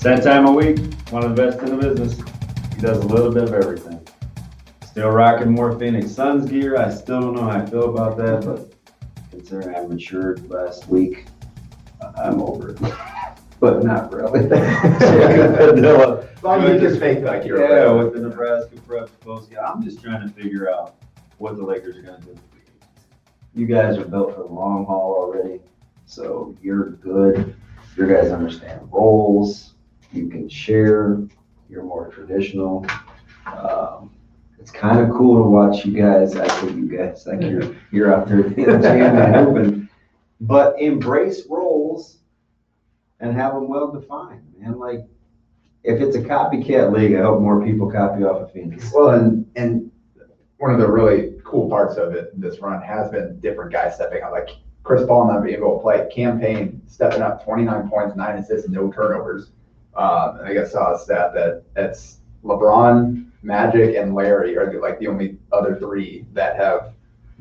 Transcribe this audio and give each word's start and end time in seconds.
That 0.00 0.22
time 0.22 0.46
of 0.46 0.54
week. 0.54 0.78
One 1.10 1.24
of 1.24 1.34
the 1.34 1.42
best 1.42 1.58
in 1.60 1.76
the 1.78 1.88
business. 1.88 2.18
He 2.74 2.80
does 2.82 2.98
a 2.98 3.06
little 3.06 3.32
bit 3.32 3.44
of 3.44 3.52
everything. 3.54 4.06
Still 4.86 5.10
rocking 5.10 5.50
more 5.50 5.76
Phoenix 5.78 6.10
Suns 6.12 6.48
gear. 6.48 6.76
I 6.76 6.90
still 6.90 7.20
don't 7.20 7.34
know 7.34 7.42
how 7.42 7.60
I 7.60 7.66
feel 7.66 7.90
about 7.94 8.16
that, 8.18 8.44
but 8.44 8.72
considering 9.30 9.74
I 9.74 9.86
matured 9.86 10.48
last 10.48 10.88
week, 10.88 11.26
I'm 12.22 12.40
over 12.40 12.70
it. 12.70 12.78
but 13.60 13.82
not 13.82 14.12
really. 14.12 14.46
Vanilla. 14.48 16.28
As 16.36 16.42
long 16.44 16.62
as 16.62 16.80
you 16.80 16.88
just 16.88 17.00
fake 17.00 17.24
like 17.24 17.44
you're 17.44 17.60
Yeah, 17.60 17.86
aware. 17.86 18.04
with 18.04 18.14
the 18.14 18.20
Nebraska 18.20 18.76
prep 18.86 19.10
close. 19.20 19.48
Yeah, 19.50 19.62
I'm 19.68 19.82
just 19.82 20.00
trying 20.02 20.26
to 20.26 20.32
figure 20.32 20.70
out 20.70 20.94
what 21.38 21.56
the 21.56 21.64
Lakers 21.64 21.96
are 21.96 22.02
going 22.02 22.20
to 22.20 22.26
do. 22.28 22.38
You 23.54 23.66
guys 23.66 23.98
are 23.98 24.04
built 24.04 24.36
for 24.36 24.42
the 24.42 24.52
long 24.52 24.86
haul 24.86 25.14
already, 25.18 25.60
so 26.06 26.54
you're 26.62 26.90
good. 26.90 27.56
Your 27.96 28.06
guys 28.06 28.30
understand 28.30 28.82
roles. 28.92 29.74
You 30.12 30.28
can 30.28 30.48
share. 30.48 31.18
You're 31.68 31.82
more 31.82 32.10
traditional. 32.10 32.86
Um, 33.46 34.10
it's 34.58 34.70
kind 34.70 35.00
of 35.00 35.10
cool 35.10 35.42
to 35.42 35.48
watch 35.48 35.84
you 35.84 35.92
guys. 35.92 36.36
I 36.36 36.48
say 36.60 36.72
you 36.72 36.86
guys 36.86 37.26
like 37.26 37.42
you're 37.42 37.74
you're 37.90 38.14
out 38.14 38.28
there 38.28 38.42
jamming 38.50 39.34
open, 39.34 39.90
but 40.40 40.80
embrace 40.80 41.46
roles 41.48 42.18
and 43.20 43.34
have 43.34 43.54
them 43.54 43.68
well 43.68 43.90
defined. 43.90 44.54
And 44.62 44.78
like 44.78 45.06
if 45.84 46.00
it's 46.00 46.16
a 46.16 46.20
copycat 46.20 46.92
league, 46.92 47.14
I 47.14 47.22
hope 47.22 47.40
more 47.40 47.64
people 47.64 47.90
copy 47.90 48.24
off 48.24 48.42
of 48.42 48.52
Phoenix. 48.52 48.90
Well, 48.92 49.10
and, 49.10 49.50
and 49.56 49.90
one 50.58 50.72
of 50.72 50.80
the 50.80 50.90
really 50.90 51.34
cool 51.44 51.68
parts 51.68 51.96
of 51.96 52.14
it, 52.14 52.38
this 52.38 52.58
run 52.60 52.82
has 52.82 53.10
been 53.10 53.38
different 53.40 53.72
guys 53.72 53.94
stepping 53.94 54.22
up, 54.22 54.32
like 54.32 54.50
Chris 54.82 55.06
Paul 55.06 55.28
not 55.28 55.44
being 55.44 55.56
able 55.56 55.76
to 55.76 55.82
play, 55.82 56.08
Cam 56.12 56.40
Payne 56.40 56.82
stepping 56.86 57.22
up 57.22 57.44
29 57.44 57.88
points, 57.88 58.16
nine 58.16 58.38
assists, 58.38 58.68
no 58.68 58.90
turnovers. 58.90 59.50
Um, 59.94 60.38
and 60.38 60.48
I 60.48 60.52
guess 60.52 60.72
saw 60.72 60.94
a 60.94 60.98
stat 60.98 61.32
that 61.34 61.64
that's 61.74 62.18
LeBron, 62.44 63.30
Magic, 63.42 63.96
and 63.96 64.14
Larry 64.14 64.56
are 64.56 64.80
like 64.80 64.98
the 64.98 65.08
only 65.08 65.38
other 65.52 65.76
three 65.76 66.24
that 66.32 66.56
have 66.56 66.92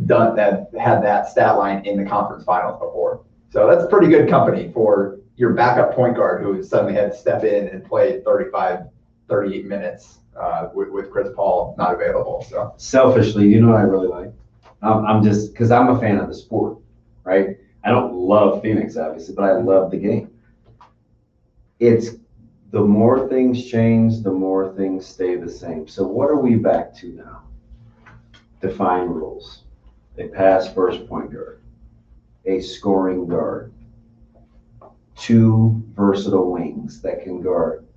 done 0.06 0.36
that 0.36 0.70
had 0.80 1.04
that 1.04 1.28
stat 1.28 1.58
line 1.58 1.86
in 1.86 2.02
the 2.02 2.10
conference 2.10 2.44
finals 2.44 2.80
before. 2.80 3.22
So 3.50 3.68
that's 3.68 3.90
pretty 3.90 4.08
good 4.08 4.30
company 4.30 4.72
for 4.74 5.20
your 5.36 5.54
backup 5.54 5.94
point 5.94 6.16
guard 6.16 6.44
who 6.44 6.62
suddenly 6.64 6.94
had 6.94 7.12
to 7.12 7.18
step 7.18 7.44
in 7.44 7.68
and 7.68 7.84
play 7.84 8.22
35, 8.22 8.88
38 9.30 9.66
minutes 9.66 10.20
uh, 10.40 10.70
with, 10.74 10.90
with 10.90 11.12
Chris 11.12 11.30
Paul 11.36 11.76
not 11.78 11.94
available. 11.94 12.46
So 12.50 12.74
Selfishly, 12.78 13.48
you 13.48 13.62
know 13.62 13.70
what 13.70 13.78
I 13.78 13.84
really 13.84 14.08
like? 14.08 14.34
I'm 14.82 15.24
just 15.24 15.54
because 15.54 15.72
I'm 15.72 15.90
a 15.90 16.00
fan 16.00 16.20
of 16.20 16.28
the 16.28 16.36
sport, 16.36 16.78
right? 17.24 17.58
I 17.84 17.90
don't 17.90 18.14
love 18.14 18.62
Phoenix, 18.62 18.98
obviously, 18.98 19.34
but 19.34 19.44
I 19.44 19.54
love 19.54 19.92
the 19.92 19.98
game. 19.98 20.30
It's 21.80 22.10
the 22.78 22.84
more 22.84 23.28
things 23.28 23.66
change, 23.66 24.22
the 24.22 24.32
more 24.32 24.72
things 24.76 25.04
stay 25.04 25.36
the 25.36 25.50
same. 25.50 25.88
So 25.88 26.06
what 26.06 26.30
are 26.30 26.38
we 26.38 26.58
back 26.58 26.94
to 26.98 27.08
now? 27.08 27.42
Define 28.62 29.08
rules. 29.08 29.64
A 30.20 30.28
pass 30.28 30.72
first 30.76 31.08
point 31.08 31.32
guard, 31.34 31.60
a 32.46 32.62
scoring 32.62 33.28
guard, 33.28 33.74
two 35.16 35.84
versatile 35.96 36.52
wings 36.52 37.02
that 37.02 37.24
can 37.24 37.42
guard, 37.42 37.88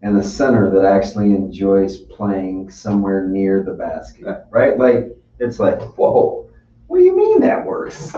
and 0.00 0.16
a 0.16 0.24
center 0.24 0.70
that 0.70 0.86
actually 0.86 1.34
enjoys 1.34 1.98
playing 1.98 2.70
somewhere 2.70 3.28
near 3.28 3.62
the 3.62 3.74
basket, 3.74 4.46
right? 4.50 4.78
Like 4.78 5.14
it's 5.40 5.58
like, 5.58 5.78
whoa, 5.98 6.48
what 6.86 7.00
do 7.00 7.04
you 7.04 7.14
mean 7.14 7.42
that 7.42 7.66
works? 7.66 8.16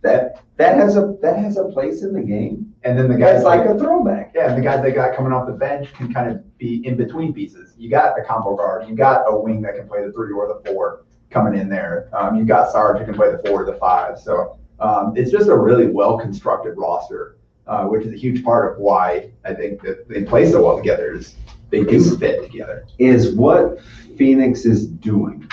That 0.00 0.42
that 0.56 0.76
has 0.76 0.96
a 0.96 1.18
that 1.20 1.36
has 1.36 1.58
a 1.58 1.64
place 1.64 2.02
in 2.02 2.14
the 2.14 2.22
game. 2.22 2.69
And 2.82 2.98
then 2.98 3.08
the 3.08 3.16
guys 3.16 3.42
That's 3.42 3.44
like 3.44 3.66
a 3.66 3.78
throwback. 3.78 4.32
Yeah, 4.34 4.48
and 4.48 4.58
the 4.58 4.62
guys 4.62 4.82
they 4.82 4.92
got 4.92 5.14
coming 5.14 5.32
off 5.32 5.46
the 5.46 5.52
bench 5.52 5.92
can 5.92 6.12
kind 6.12 6.30
of 6.30 6.58
be 6.58 6.86
in 6.86 6.96
between 6.96 7.32
pieces. 7.32 7.74
You 7.76 7.90
got 7.90 8.18
a 8.18 8.24
combo 8.24 8.56
guard, 8.56 8.88
you 8.88 8.94
got 8.94 9.24
a 9.26 9.38
wing 9.38 9.60
that 9.62 9.76
can 9.76 9.86
play 9.86 10.04
the 10.04 10.12
three 10.12 10.32
or 10.32 10.48
the 10.48 10.70
four 10.70 11.04
coming 11.30 11.58
in 11.58 11.68
there. 11.68 12.08
Um, 12.12 12.36
you 12.36 12.44
got 12.44 12.72
Sarge 12.72 12.98
who 12.98 13.04
can 13.04 13.14
play 13.14 13.30
the 13.30 13.38
four 13.46 13.62
or 13.62 13.66
the 13.66 13.78
five. 13.78 14.18
So 14.18 14.58
um, 14.78 15.12
it's 15.16 15.30
just 15.30 15.48
a 15.48 15.56
really 15.56 15.88
well 15.88 16.18
constructed 16.18 16.74
roster, 16.76 17.36
uh, 17.66 17.84
which 17.84 18.06
is 18.06 18.14
a 18.14 18.16
huge 18.16 18.42
part 18.42 18.72
of 18.72 18.78
why 18.78 19.30
I 19.44 19.52
think 19.52 19.82
that 19.82 20.08
they 20.08 20.24
play 20.24 20.50
so 20.50 20.64
well 20.64 20.78
together. 20.78 21.12
Is 21.12 21.36
they 21.68 21.84
do 21.84 22.16
fit 22.16 22.50
together. 22.50 22.86
Is 22.98 23.34
what 23.34 23.78
Phoenix 24.16 24.64
is 24.64 24.86
doing 24.86 25.48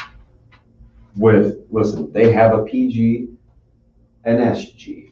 with 1.18 1.58
listen, 1.72 2.12
they 2.14 2.32
have 2.32 2.58
a 2.58 2.64
PG, 2.64 3.28
an 4.24 4.38
SG, 4.38 5.12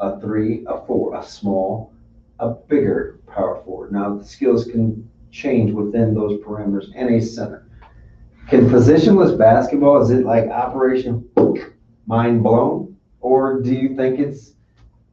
a 0.00 0.20
three, 0.20 0.64
a 0.66 0.80
four, 0.86 1.16
a 1.16 1.22
small, 1.22 1.92
a 2.38 2.50
bigger 2.50 3.20
power 3.26 3.62
forward. 3.64 3.92
Now 3.92 4.16
the 4.16 4.24
skills 4.24 4.64
can 4.64 5.08
change 5.30 5.72
within 5.72 6.14
those 6.14 6.40
parameters 6.40 6.90
and 6.94 7.14
a 7.14 7.20
center. 7.20 7.68
Can 8.48 8.68
positionless 8.68 9.36
basketball, 9.36 10.00
is 10.00 10.10
it 10.10 10.24
like 10.24 10.48
operation 10.48 11.28
mind 12.06 12.42
blown? 12.42 12.96
Or 13.20 13.60
do 13.60 13.74
you 13.74 13.94
think 13.94 14.18
it's 14.18 14.52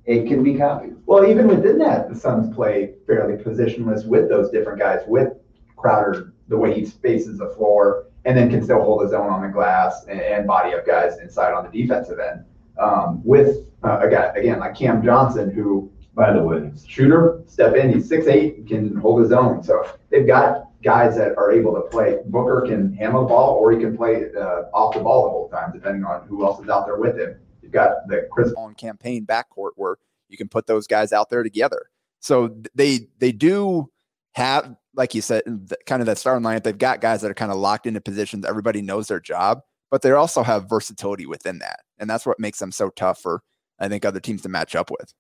it 0.06 0.28
can 0.28 0.44
be 0.44 0.56
copied? 0.56 0.96
Well, 1.06 1.26
even 1.26 1.48
within 1.48 1.80
that, 1.80 2.08
the 2.10 2.16
Suns 2.16 2.54
play 2.56 2.94
fairly 3.08 3.44
positionless 3.44 4.06
with 4.06 4.30
those 4.30 4.52
different 4.52 4.80
guys, 4.80 5.02
with 5.08 5.34
Crowder, 5.76 6.34
the 6.48 6.58
way 6.58 6.80
he 6.80 6.86
spaces 6.86 7.40
the 7.40 7.50
floor, 7.50 8.06
and 8.24 8.38
then 8.38 8.50
can 8.50 8.64
still 8.64 8.82
hold 8.82 9.02
his 9.02 9.14
own 9.14 9.28
on 9.28 9.42
the 9.42 9.48
glass 9.48 10.06
and, 10.08 10.22
and 10.22 10.48
body 10.48 10.74
up 10.74 10.86
guys 10.86 11.18
inside 11.20 11.54
on 11.54 11.70
the 11.70 11.82
defensive 11.82 12.20
end. 12.20 12.46
Um, 12.78 13.22
with 13.24 13.66
uh, 13.84 14.00
a 14.02 14.10
guy, 14.10 14.32
again, 14.36 14.60
like 14.60 14.76
Cam 14.76 15.04
Johnson, 15.04 15.50
who 15.52 15.92
By 16.14 16.32
the 16.32 16.42
way, 16.42 16.72
shooter, 16.88 17.44
step 17.46 17.76
in, 17.76 17.94
he's 17.94 18.08
six 18.08 18.26
eight, 18.28 18.68
can 18.68 18.96
hold 18.96 19.22
his 19.22 19.34
own. 19.34 19.62
So 19.64 19.86
they've 20.10 20.26
got 20.26 20.72
guys 20.82 21.18
that 21.18 21.38
are 21.38 21.52
able 21.52 21.74
to 21.74 21.82
play. 21.82 22.20
Booker 22.28 22.64
can 22.66 22.94
handle 22.94 23.24
the 23.24 23.28
ball 23.28 23.56
or 23.56 23.74
he 23.74 23.80
can 23.80 23.98
play 23.98 24.28
uh, 24.38 24.64
off 24.74 24.94
the 24.94 25.02
ball 25.02 25.24
the 25.24 25.30
whole 25.30 25.50
time, 25.50 25.72
depending 25.74 26.06
on 26.06 26.26
who 26.28 26.46
else 26.46 26.64
is 26.64 26.70
out 26.70 26.86
there 26.86 26.98
with 26.98 27.18
him. 27.18 27.36
You've 27.62 27.74
got 27.74 28.08
the 28.08 28.28
Chris 28.32 28.54
on 28.56 28.76
Cam 28.76 28.98
Payne 28.98 29.26
backcourt 29.26 29.72
where 29.76 29.98
you 30.30 30.38
can 30.38 30.48
put 30.48 30.68
those 30.68 30.88
guys 30.88 31.12
out 31.12 31.30
there 31.30 31.44
together. 31.44 31.90
So 32.22 32.56
they 32.76 33.08
they 33.20 33.34
do 33.34 33.92
have, 34.36 34.76
like 34.94 35.16
you 35.16 35.22
said, 35.22 35.44
kind 35.86 36.02
of 36.02 36.06
that 36.06 36.18
starting 36.18 36.46
lineup. 36.46 36.64
They've 36.64 36.78
got 36.78 37.02
guys 37.02 37.22
that 37.22 37.32
are 37.32 37.36
kind 37.36 37.52
of 37.52 37.58
locked 37.58 37.88
into 37.88 38.00
positions. 38.00 38.46
Everybody 38.46 38.82
knows 38.82 39.08
their 39.08 39.20
job, 39.20 39.62
but 39.92 40.02
they 40.02 40.12
also 40.12 40.44
have 40.44 40.70
versatility 40.70 41.26
within 41.26 41.60
that, 41.60 41.82
and 42.00 42.10
that's 42.10 42.26
what 42.26 42.40
makes 42.40 42.60
them 42.60 42.72
so 42.72 42.90
tough 42.90 43.22
for 43.22 43.42
I 43.80 43.88
think 43.90 44.06
other 44.06 44.20
teams 44.20 44.42
to 44.44 44.50
match 44.50 44.76
up 44.76 44.90
with. 44.92 45.14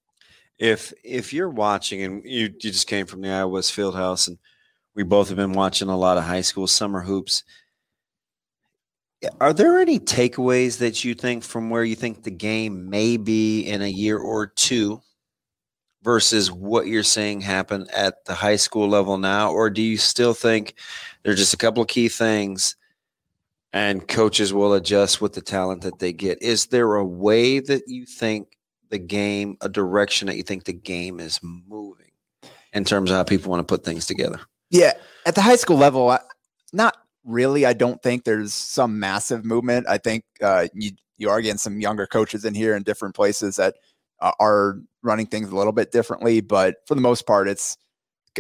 if 0.58 0.94
if 1.03 1.34
you're 1.34 1.50
watching 1.50 2.02
and 2.03 2.24
you 2.26 2.42
you 2.42 2.50
just 2.50 2.88
came 2.88 3.06
from 3.06 3.22
the 3.22 3.30
Iowa 3.30 3.59
Fieldhouse 3.59 4.28
and 4.28 4.38
we 4.96 5.03
both 5.03 5.28
have 5.28 5.38
been 5.38 5.53
watching 5.53 5.90
a 5.90 5.97
lot 5.97 6.17
of 6.17 6.23
high 6.23 6.41
school 6.41 6.67
summer 6.67 7.02
hoops. 7.02 7.44
Are 9.41 9.53
there 9.53 9.79
any 9.79 10.00
takeaways 10.00 10.78
that 10.79 11.03
you 11.03 11.16
think 11.16 11.44
from 11.44 11.70
where 11.70 11.84
you 11.84 11.96
think 11.96 12.23
the 12.23 12.32
game 12.32 12.90
may 12.90 13.17
be 13.17 13.62
in 13.62 13.82
a 13.82 13.88
year 13.88 14.17
or 14.17 14.47
two 14.47 15.02
versus 16.03 16.52
what 16.52 16.88
you're 16.88 17.03
seeing 17.03 17.41
happen 17.41 17.88
at 17.94 18.23
the 18.26 18.35
high 18.35 18.56
school 18.58 18.88
level 18.88 19.17
now? 19.17 19.52
Or 19.52 19.70
do 19.70 19.82
you 19.82 19.97
still 19.97 20.34
think 20.34 20.76
there's 21.23 21.40
just 21.40 21.53
a 21.53 21.58
couple 21.58 21.82
of 21.82 21.90
key 21.90 22.08
things 22.08 22.76
and 23.76 24.08
coaches 24.08 24.54
will 24.54 24.74
adjust 24.74 25.20
with 25.20 25.34
the 25.34 25.42
talent 25.42 25.82
that 25.82 26.00
they 26.00 26.14
get? 26.14 26.42
Is 26.42 26.68
there 26.68 26.96
a 26.96 27.04
way 27.06 27.60
that 27.60 27.84
you 27.88 28.06
think 28.06 28.58
the 28.90 28.98
game, 28.98 29.58
a 29.60 29.68
direction 29.68 30.28
that 30.28 30.38
you 30.38 30.44
think 30.44 30.64
the 30.64 30.72
game 30.72 31.20
is 31.20 31.42
moving 31.44 32.12
in 32.72 32.86
terms 32.86 33.12
of 33.12 33.18
how 33.18 33.24
people 33.26 33.52
want 33.52 33.60
to 33.60 33.72
put 33.72 33.84
things 33.84 34.06
together? 34.06 34.40
Yeah, 34.72 34.94
at 35.26 35.36
the 35.36 35.42
high 35.42 35.58
school 35.58 35.76
level, 35.78 36.10
I- 36.10 36.22
not 36.72 36.96
really. 37.26 37.66
I 37.66 37.74
don't 37.74 38.02
think 38.02 38.24
there's 38.24 38.54
some 38.54 38.98
massive 38.98 39.44
movement. 39.44 39.88
I 39.90 39.98
think 39.98 40.24
uh, 40.42 40.68
you 40.74 40.92
you 41.18 41.30
are 41.30 41.42
getting 41.42 41.58
some 41.58 41.82
younger 41.82 42.08
coaches 42.08 42.46
in 42.46 42.54
here 42.54 42.78
in 42.78 42.84
different 42.84 43.14
places 43.14 43.58
that 43.58 43.76
uh, 44.22 44.32
are 44.40 44.80
running 45.04 45.26
things 45.26 45.50
a 45.50 45.56
little 45.56 45.74
bit 45.74 45.92
differently, 45.92 46.40
but 46.40 46.76
for 46.88 46.96
the 46.96 47.02
most 47.02 47.28
part, 47.28 47.50
it's 47.50 47.78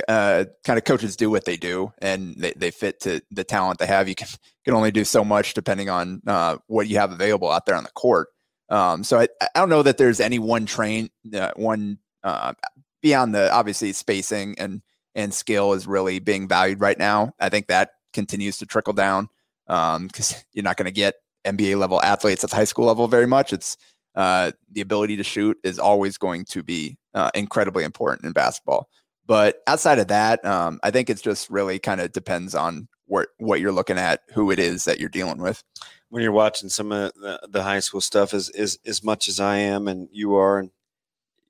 uh, 0.07 0.45
kind 0.63 0.77
of 0.77 0.85
coaches 0.85 1.15
do 1.15 1.29
what 1.29 1.45
they 1.45 1.57
do 1.57 1.91
and 1.99 2.35
they, 2.35 2.53
they 2.55 2.71
fit 2.71 2.99
to 3.01 3.21
the 3.31 3.43
talent 3.43 3.79
they 3.79 3.87
have. 3.87 4.07
You 4.07 4.15
can 4.15 4.27
can 4.65 4.73
only 4.73 4.91
do 4.91 5.05
so 5.05 5.23
much 5.23 5.53
depending 5.53 5.89
on 5.89 6.21
uh, 6.25 6.57
what 6.67 6.87
you 6.87 6.97
have 6.97 7.11
available 7.11 7.51
out 7.51 7.65
there 7.65 7.75
on 7.75 7.83
the 7.83 7.91
court. 7.91 8.29
Um, 8.69 9.03
so 9.03 9.19
I, 9.19 9.27
I 9.41 9.59
don't 9.59 9.69
know 9.69 9.83
that 9.83 9.97
there's 9.97 10.19
any 10.19 10.39
one 10.39 10.65
train, 10.65 11.09
uh, 11.35 11.51
one 11.55 11.99
uh, 12.23 12.53
beyond 13.01 13.35
the 13.35 13.51
obviously 13.53 13.93
spacing 13.93 14.55
and 14.57 14.81
and 15.13 15.33
skill 15.33 15.73
is 15.73 15.87
really 15.87 16.19
being 16.19 16.47
valued 16.47 16.81
right 16.81 16.97
now. 16.97 17.33
I 17.39 17.49
think 17.49 17.67
that 17.67 17.91
continues 18.13 18.57
to 18.57 18.65
trickle 18.65 18.93
down 18.93 19.29
because 19.67 20.33
um, 20.33 20.39
you're 20.53 20.63
not 20.63 20.77
going 20.77 20.85
to 20.85 20.91
get 20.91 21.15
NBA 21.45 21.77
level 21.77 22.01
athletes 22.01 22.43
at 22.43 22.49
the 22.49 22.55
high 22.55 22.65
school 22.65 22.85
level 22.85 23.07
very 23.07 23.27
much. 23.27 23.53
It's 23.53 23.77
uh, 24.15 24.51
the 24.71 24.81
ability 24.81 25.17
to 25.17 25.23
shoot 25.23 25.57
is 25.63 25.79
always 25.79 26.17
going 26.17 26.45
to 26.45 26.63
be 26.63 26.97
uh, 27.13 27.31
incredibly 27.35 27.83
important 27.83 28.25
in 28.25 28.31
basketball. 28.31 28.89
But 29.27 29.61
outside 29.67 29.99
of 29.99 30.07
that, 30.09 30.43
um, 30.45 30.79
I 30.83 30.91
think 30.91 31.09
it's 31.09 31.21
just 31.21 31.49
really 31.49 31.79
kind 31.79 31.99
of 32.01 32.11
depends 32.11 32.53
on 32.53 32.87
what 33.07 33.29
what 33.37 33.59
you're 33.59 33.71
looking 33.71 33.97
at, 33.97 34.21
who 34.33 34.51
it 34.51 34.59
is 34.59 34.85
that 34.85 34.99
you're 34.99 35.09
dealing 35.09 35.41
with. 35.41 35.63
When 36.09 36.21
you're 36.21 36.31
watching 36.31 36.69
some 36.69 36.91
of 36.91 37.13
the, 37.15 37.39
the 37.49 37.63
high 37.63 37.79
school 37.79 38.01
stuff, 38.01 38.33
as, 38.33 38.49
as 38.49 38.77
as 38.85 39.03
much 39.03 39.27
as 39.27 39.39
I 39.39 39.57
am 39.57 39.87
and 39.87 40.07
you 40.11 40.35
are, 40.35 40.59
and 40.59 40.71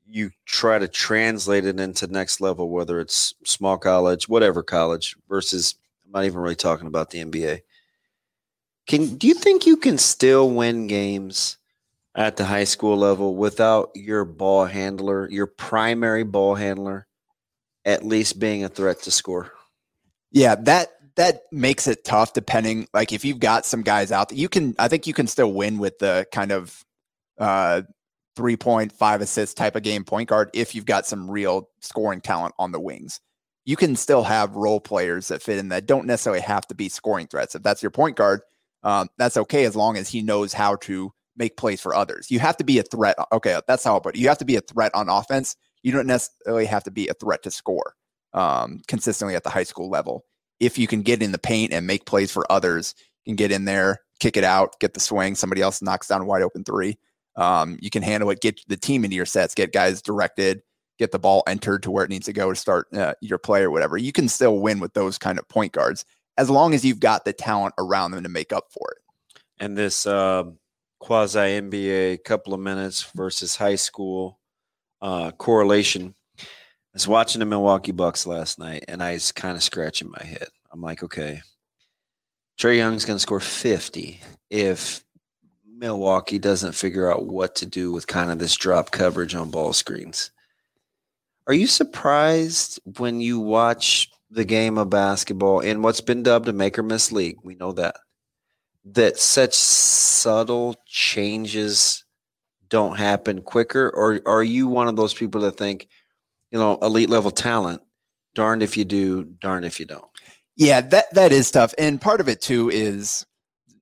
you 0.08 0.32
try 0.46 0.80
to 0.80 0.88
translate 0.88 1.66
it 1.66 1.80
into 1.80 2.08
next 2.08 2.40
level, 2.40 2.70
whether 2.70 3.00
it's 3.00 3.34
small 3.44 3.78
college, 3.78 4.30
whatever 4.30 4.64
college, 4.64 5.16
versus 5.28 5.76
I'm 6.06 6.12
not 6.12 6.26
even 6.26 6.40
really 6.40 6.56
talking 6.56 6.88
about 6.88 7.10
the 7.10 7.24
NBA. 7.24 7.62
Can 8.88 9.16
do 9.16 9.28
you 9.28 9.34
think 9.34 9.66
you 9.66 9.78
can 9.78 9.98
still 9.98 10.50
win 10.50 10.88
games 10.88 11.58
at 12.14 12.38
the 12.38 12.46
high 12.46 12.64
school 12.64 12.96
level 12.96 13.36
without 13.36 13.92
your 13.96 14.24
ball 14.24 14.66
handler, 14.66 15.30
your 15.30 15.48
primary 15.48 16.24
ball 16.24 16.56
handler, 16.56 17.08
at 17.86 18.04
least 18.04 18.40
being 18.40 18.64
a 18.64 18.70
threat 18.70 19.02
to 19.04 19.12
score? 19.12 19.52
Yeah, 20.32 20.56
that 20.56 20.90
that 21.16 21.44
makes 21.52 21.88
it 21.88 22.04
tough 22.04 22.34
depending 22.34 22.88
like 22.94 23.14
if 23.14 23.24
you've 23.24 23.40
got 23.40 23.66
some 23.66 23.84
guys 23.84 24.12
out 24.12 24.30
that 24.30 24.38
you 24.38 24.50
can 24.50 24.76
I 24.78 24.88
think 24.88 25.08
you 25.08 25.14
can 25.14 25.28
still 25.28 25.54
win 25.54 25.78
with 25.78 26.00
the 26.00 26.28
kind 26.32 26.52
of 26.52 26.84
uh 27.40 27.84
3.5 28.36 29.22
assists 29.22 29.54
type 29.54 29.76
of 29.76 29.84
game 29.84 30.04
point 30.04 30.30
guard 30.30 30.50
if 30.54 30.76
you've 30.76 30.86
got 30.86 31.06
some 31.06 31.32
real 31.32 31.70
scoring 31.80 32.22
talent 32.22 32.54
on 32.60 32.72
the 32.72 32.80
wings. 32.80 33.22
You 33.64 33.76
can 33.76 33.96
still 33.96 34.24
have 34.24 34.56
role 34.56 34.80
players 34.80 35.30
that 35.30 35.42
fit 35.42 35.58
in 35.58 35.70
that 35.70 35.88
don't 35.88 36.06
necessarily 36.06 36.42
have 36.42 36.68
to 36.68 36.76
be 36.76 36.90
scoring 36.90 37.28
threats. 37.28 37.56
If 37.56 37.64
that's 37.64 37.82
your 37.82 37.92
point 37.92 38.18
guard, 38.18 38.42
um, 38.84 39.08
that's 39.18 39.38
okay 39.38 39.64
as 39.66 39.76
long 39.76 39.98
as 39.98 40.10
he 40.10 40.22
knows 40.22 40.54
how 40.54 40.76
to 40.78 41.12
make 41.36 41.58
plays 41.58 41.82
for 41.82 41.96
others. 41.96 42.30
You 42.30 42.40
have 42.40 42.58
to 42.58 42.64
be 42.64 42.78
a 42.78 42.84
threat. 42.84 43.16
Okay, 43.32 43.60
that's 43.68 43.84
how 43.84 43.96
I 43.96 44.00
put 44.00 44.16
it. 44.16 44.20
You 44.20 44.28
have 44.28 44.38
to 44.40 44.46
be 44.46 44.56
a 44.58 44.62
threat 44.62 44.94
on 44.94 45.10
offense. 45.10 45.56
You 45.86 45.92
don't 45.92 46.08
necessarily 46.08 46.66
have 46.66 46.84
to 46.86 46.92
be 46.92 47.08
a 47.10 47.14
threat 47.14 47.44
to 47.44 47.52
score 47.52 47.94
um, 48.34 48.82
consistently 48.88 49.36
at 49.36 49.44
the 49.44 49.52
high 49.52 49.64
school 49.64 49.88
level. 49.88 50.26
If 50.60 50.80
you 50.80 50.88
can 50.88 51.04
get 51.04 51.22
in 51.22 51.32
the 51.32 51.38
paint 51.38 51.72
and 51.74 51.86
make 51.86 52.08
plays 52.08 52.32
for 52.32 52.52
others, 52.52 52.96
you 53.24 53.30
can 53.30 53.36
get 53.36 53.52
in 53.52 53.66
there, 53.66 54.00
kick 54.20 54.36
it 54.36 54.44
out, 54.44 54.80
get 54.80 54.96
the 54.96 55.00
swing. 55.00 55.36
Somebody 55.36 55.62
else 55.62 55.84
knocks 55.84 56.08
down 56.08 56.22
a 56.22 56.26
wide 56.26 56.42
open 56.42 56.64
three. 56.64 56.98
Um, 57.36 57.78
you 57.80 57.92
can 57.92 58.02
handle 58.02 58.32
it, 58.32 58.42
get 58.42 58.60
the 58.68 58.78
team 58.78 59.06
into 59.06 59.16
your 59.16 59.28
sets, 59.28 59.54
get 59.54 59.74
guys 59.74 60.02
directed, 60.02 60.64
get 60.98 61.12
the 61.12 61.20
ball 61.20 61.44
entered 61.46 61.84
to 61.84 61.92
where 61.92 62.04
it 62.04 62.10
needs 62.10 62.26
to 62.26 62.34
go 62.34 62.50
to 62.50 62.56
start 62.56 62.88
uh, 62.96 63.14
your 63.22 63.38
play 63.38 63.62
or 63.62 63.70
whatever. 63.70 63.96
You 63.96 64.12
can 64.12 64.28
still 64.28 64.58
win 64.58 64.80
with 64.80 64.96
those 64.96 65.20
kind 65.20 65.38
of 65.38 65.48
point 65.50 65.72
guards 65.72 66.04
as 66.36 66.50
long 66.50 66.74
as 66.74 66.84
you've 66.84 67.00
got 67.00 67.26
the 67.26 67.34
talent 67.34 67.76
around 67.78 68.10
them 68.10 68.24
to 68.24 68.30
make 68.30 68.52
up 68.52 68.72
for 68.72 68.88
it. 68.90 69.44
And 69.60 69.78
this 69.78 70.08
uh, 70.08 70.46
quasi 70.98 71.38
NBA 71.38 72.24
couple 72.24 72.56
of 72.56 72.60
minutes 72.60 73.04
versus 73.14 73.56
high 73.56 73.76
school 73.76 74.40
uh, 75.02 75.32
correlation. 75.32 76.16
I 76.40 76.44
was 76.94 77.08
watching 77.08 77.40
the 77.40 77.46
Milwaukee 77.46 77.92
Bucks 77.92 78.26
last 78.26 78.58
night, 78.58 78.86
and 78.88 79.04
I 79.04 79.14
was 79.14 79.32
kind 79.32 79.58
of 79.58 79.64
scratching 79.64 80.10
my 80.10 80.24
head. 80.24 80.48
I'm 80.72 80.82
like, 80.82 81.04
okay, 81.04 81.42
Trae 82.58 82.78
Young's 82.78 83.06
going 83.06 83.18
to 83.18 83.22
score 83.22 83.40
50 83.40 84.22
if 84.50 85.04
Milwaukee 85.68 86.40
doesn't 86.40 86.74
figure 86.74 87.12
out 87.12 87.26
what 87.26 87.56
to 87.56 87.66
do 87.66 87.92
with 87.92 88.08
kind 88.08 88.32
of 88.32 88.40
this 88.40 88.56
drop 88.56 88.92
coverage 88.92 89.36
on 89.36 89.52
ball 89.52 89.74
screens. 89.74 90.32
Are 91.48 91.54
you 91.54 91.68
surprised 91.68 92.80
when 92.98 93.20
you 93.20 93.40
watch 93.40 94.10
the 94.32 94.46
game 94.46 94.78
of 94.78 94.90
basketball 94.90 95.60
in 95.60 95.82
what's 95.82 96.02
been 96.02 96.24
dubbed 96.24 96.48
a 96.48 96.54
make 96.54 96.80
or 96.80 96.84
miss 96.84 97.12
league? 97.12 97.38
We 97.44 97.56
know 97.56 97.74
that. 97.74 97.98
That 98.86 99.18
such 99.18 99.54
subtle 99.54 100.76
changes 100.88 102.05
don't 102.76 102.98
happen 102.98 103.42
quicker? 103.42 103.90
Or 103.90 104.20
are 104.26 104.44
you 104.44 104.68
one 104.68 104.90
of 104.90 104.98
those 104.98 105.14
people 105.14 105.40
that 105.42 105.54
think, 105.54 105.88
you 106.52 106.60
know, 106.60 106.78
elite 106.82 107.10
level 107.10 107.32
talent, 107.32 107.82
darned 108.34 108.62
if 108.62 108.76
you 108.76 108.84
do, 108.84 109.24
darned 109.24 109.64
if 109.64 109.80
you 109.80 109.86
don't? 109.86 110.04
Yeah, 110.58 110.82
that 110.82 111.06
that 111.14 111.32
is 111.32 111.50
tough. 111.50 111.74
And 111.78 112.02
part 112.02 112.20
of 112.20 112.28
it 112.28 112.42
too 112.42 112.70
is 112.70 113.26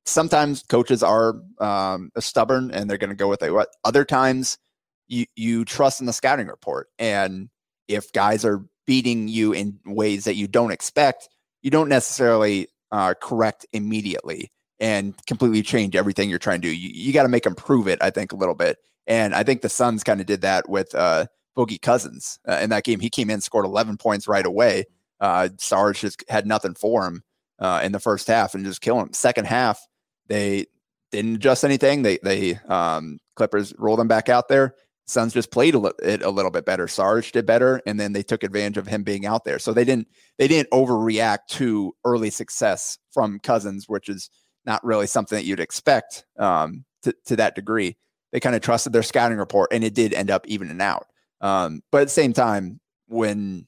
sometimes 0.05 0.61
coaches 0.69 1.01
are 1.01 1.33
um, 1.59 2.11
stubborn 2.19 2.69
and 2.69 2.87
they're 2.87 2.99
going 2.99 3.09
to 3.09 3.15
go 3.15 3.27
with 3.27 3.41
it. 3.41 3.51
Other 3.83 4.05
times 4.05 4.59
you 5.07 5.25
you 5.35 5.65
trust 5.65 5.99
in 5.99 6.05
the 6.05 6.13
scouting 6.13 6.45
report, 6.45 6.89
and 6.99 7.49
if 7.87 8.13
guys 8.13 8.45
are 8.45 8.63
beating 8.85 9.27
you 9.27 9.53
in 9.53 9.79
ways 9.87 10.25
that 10.25 10.35
you 10.35 10.47
don't 10.47 10.71
expect, 10.71 11.29
you 11.63 11.71
don't 11.71 11.89
necessarily 11.89 12.67
uh, 12.91 13.15
correct 13.19 13.65
immediately 13.73 14.51
and 14.83 15.15
completely 15.27 15.61
change 15.61 15.95
everything 15.95 16.29
you're 16.29 16.37
trying 16.37 16.59
to 16.59 16.67
do. 16.67 16.75
You, 16.75 16.89
you 16.93 17.13
got 17.13 17.23
to 17.23 17.29
make 17.29 17.45
them 17.45 17.55
prove 17.55 17.87
it, 17.87 17.97
I 18.01 18.09
think, 18.09 18.33
a 18.33 18.35
little 18.35 18.53
bit. 18.53 18.79
And 19.07 19.33
I 19.33 19.41
think 19.41 19.61
the 19.61 19.69
Suns 19.69 20.03
kind 20.03 20.19
of 20.19 20.27
did 20.27 20.41
that 20.41 20.67
with 20.67 20.93
uh, 20.93 21.27
Boogie 21.57 21.81
Cousins 21.81 22.37
uh, 22.49 22.59
in 22.61 22.69
that 22.71 22.83
game. 22.83 22.99
He 22.99 23.09
came 23.09 23.29
in, 23.29 23.39
scored 23.39 23.63
11 23.63 23.95
points 23.95 24.27
right 24.27 24.45
away. 24.45 24.83
Uh, 25.21 25.47
Sarge 25.57 26.01
just 26.01 26.25
had 26.27 26.45
nothing 26.45 26.75
for 26.75 27.07
him 27.07 27.23
uh, 27.59 27.79
in 27.81 27.93
the 27.93 27.99
first 27.99 28.27
half 28.27 28.55
and 28.55 28.65
just 28.65 28.81
killing 28.81 29.07
him. 29.07 29.13
Second 29.13 29.45
half, 29.45 29.79
they 30.27 30.65
didn't 31.11 31.35
adjust 31.35 31.63
anything. 31.63 32.01
They 32.01 32.19
they 32.21 32.55
um, 32.67 33.19
Clippers 33.37 33.73
rolled 33.77 33.99
them 33.99 34.09
back 34.09 34.27
out 34.27 34.49
there. 34.49 34.75
Suns 35.05 35.33
just 35.33 35.51
played 35.51 35.75
a 35.75 35.79
li- 35.79 35.91
it 36.01 36.23
a 36.23 36.29
little 36.29 36.51
bit 36.51 36.65
better. 36.65 36.87
Sarge 36.89 37.31
did 37.31 37.45
better, 37.45 37.81
and 37.85 37.99
then 37.99 38.11
they 38.13 38.23
took 38.23 38.43
advantage 38.43 38.77
of 38.77 38.87
him 38.87 39.03
being 39.03 39.25
out 39.25 39.45
there. 39.45 39.59
So 39.59 39.71
they 39.71 39.85
didn't 39.85 40.07
they 40.37 40.47
didn't 40.47 40.71
overreact 40.71 41.47
to 41.51 41.93
early 42.03 42.29
success 42.29 42.97
from 43.13 43.39
Cousins, 43.39 43.87
which 43.87 44.09
is 44.09 44.29
not 44.65 44.83
really 44.83 45.07
something 45.07 45.35
that 45.35 45.45
you'd 45.45 45.59
expect 45.59 46.25
um, 46.37 46.85
to 47.03 47.13
to 47.25 47.35
that 47.37 47.55
degree. 47.55 47.97
They 48.31 48.39
kind 48.39 48.55
of 48.55 48.61
trusted 48.61 48.93
their 48.93 49.03
scouting 49.03 49.37
report, 49.37 49.71
and 49.71 49.83
it 49.83 49.93
did 49.93 50.13
end 50.13 50.31
up 50.31 50.47
evening 50.47 50.81
out. 50.81 51.07
Um, 51.41 51.81
but 51.91 52.01
at 52.01 52.05
the 52.05 52.11
same 52.11 52.33
time, 52.33 52.79
when 53.07 53.67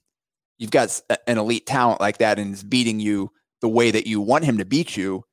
you've 0.57 0.71
got 0.71 1.01
an 1.27 1.38
elite 1.38 1.65
talent 1.65 2.00
like 2.00 2.18
that 2.19 2.39
and 2.39 2.53
is 2.53 2.63
beating 2.63 3.00
you 3.00 3.31
the 3.62 3.70
way 3.70 3.91
that 3.91 4.08
you 4.08 4.22
want 4.22 4.46
him 4.46 4.58
to 4.58 4.65
beat 4.65 4.96
you, 4.96 5.24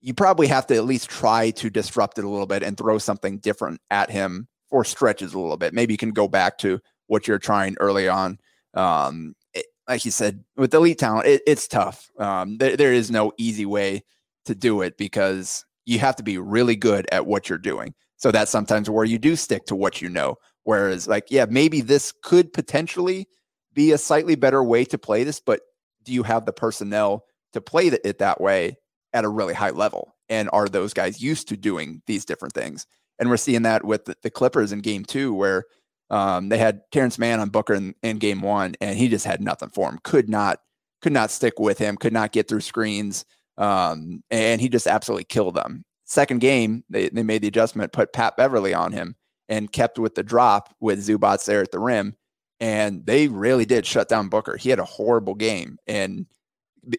you 0.00 0.14
probably 0.14 0.46
have 0.46 0.66
to 0.66 0.76
at 0.76 0.84
least 0.84 1.08
try 1.08 1.50
to 1.52 1.70
disrupt 1.70 2.18
it 2.18 2.24
a 2.24 2.28
little 2.28 2.46
bit 2.46 2.62
and 2.62 2.76
throw 2.76 2.98
something 2.98 3.38
different 3.38 3.80
at 3.90 4.10
him 4.10 4.48
for 4.68 4.84
stretches 4.84 5.34
a 5.34 5.38
little 5.38 5.56
bit. 5.56 5.72
Maybe 5.72 5.94
you 5.94 5.98
can 5.98 6.10
go 6.10 6.28
back 6.28 6.58
to 6.58 6.80
what 7.06 7.26
you're 7.26 7.38
trying 7.38 7.76
early 7.80 8.08
on. 8.08 8.38
Um, 8.74 9.34
it, 9.54 9.66
like 9.88 10.04
you 10.04 10.10
said, 10.10 10.44
with 10.56 10.74
elite 10.74 10.98
talent, 10.98 11.26
it, 11.26 11.42
it's 11.46 11.66
tough. 11.66 12.10
Um, 12.18 12.58
there, 12.58 12.76
there 12.76 12.92
is 12.92 13.10
no 13.10 13.32
easy 13.38 13.66
way 13.66 14.04
to 14.48 14.54
do 14.54 14.82
it 14.82 14.98
because 14.98 15.64
you 15.86 15.98
have 16.00 16.16
to 16.16 16.22
be 16.22 16.36
really 16.36 16.76
good 16.76 17.06
at 17.12 17.26
what 17.26 17.48
you're 17.48 17.56
doing. 17.56 17.94
So 18.16 18.30
that's 18.30 18.50
sometimes 18.50 18.90
where 18.90 19.04
you 19.04 19.18
do 19.18 19.36
stick 19.36 19.64
to 19.66 19.76
what 19.76 20.02
you 20.02 20.08
know. 20.08 20.36
Whereas, 20.64 21.08
like, 21.08 21.28
yeah, 21.30 21.46
maybe 21.48 21.80
this 21.80 22.12
could 22.22 22.52
potentially 22.52 23.28
be 23.72 23.92
a 23.92 23.98
slightly 23.98 24.34
better 24.34 24.62
way 24.62 24.84
to 24.86 24.98
play 24.98 25.24
this, 25.24 25.40
but 25.40 25.60
do 26.02 26.12
you 26.12 26.24
have 26.24 26.44
the 26.44 26.52
personnel 26.52 27.24
to 27.52 27.60
play 27.60 27.86
it 27.86 28.18
that 28.18 28.40
way 28.40 28.76
at 29.12 29.24
a 29.24 29.28
really 29.28 29.54
high 29.54 29.70
level. 29.70 30.14
And 30.28 30.50
are 30.52 30.68
those 30.68 30.92
guys 30.92 31.22
used 31.22 31.48
to 31.48 31.56
doing 31.56 32.02
these 32.06 32.24
different 32.24 32.54
things? 32.54 32.86
And 33.18 33.30
we're 33.30 33.36
seeing 33.36 33.62
that 33.62 33.84
with 33.84 34.04
the, 34.04 34.30
Clippers 34.30 34.72
in 34.72 34.80
game 34.80 35.04
two, 35.04 35.34
where 35.34 35.64
um, 36.10 36.50
they 36.50 36.58
had 36.58 36.82
Terrence 36.92 37.18
Mann 37.18 37.40
on 37.40 37.48
Booker 37.48 37.74
in, 37.74 37.94
in, 38.02 38.18
game 38.18 38.42
one, 38.42 38.74
and 38.80 38.96
he 38.96 39.08
just 39.08 39.24
had 39.24 39.40
nothing 39.40 39.70
for 39.70 39.88
him. 39.88 39.98
Could 40.04 40.28
not, 40.28 40.60
could 41.02 41.12
not 41.12 41.30
stick 41.30 41.58
with 41.58 41.78
him. 41.78 41.96
Could 41.96 42.12
not 42.12 42.32
get 42.32 42.48
through 42.48 42.60
screens. 42.60 43.24
Um, 43.58 44.22
and 44.30 44.60
he 44.60 44.68
just 44.68 44.86
absolutely 44.86 45.24
killed 45.24 45.54
them. 45.54 45.84
Second 46.04 46.40
game, 46.40 46.84
they, 46.88 47.10
they 47.10 47.22
made 47.22 47.42
the 47.42 47.48
adjustment, 47.48 47.92
put 47.92 48.14
Pat 48.14 48.36
Beverley 48.36 48.72
on 48.72 48.92
him, 48.92 49.16
and 49.48 49.70
kept 49.70 49.98
with 49.98 50.14
the 50.14 50.22
drop 50.22 50.74
with 50.80 51.06
Zubac 51.06 51.44
there 51.44 51.60
at 51.60 51.72
the 51.72 51.78
rim. 51.78 52.16
And 52.60 53.04
they 53.04 53.28
really 53.28 53.66
did 53.66 53.84
shut 53.84 54.08
down 54.08 54.28
Booker. 54.28 54.56
He 54.56 54.70
had 54.70 54.78
a 54.78 54.84
horrible 54.84 55.34
game, 55.34 55.76
and 55.86 56.26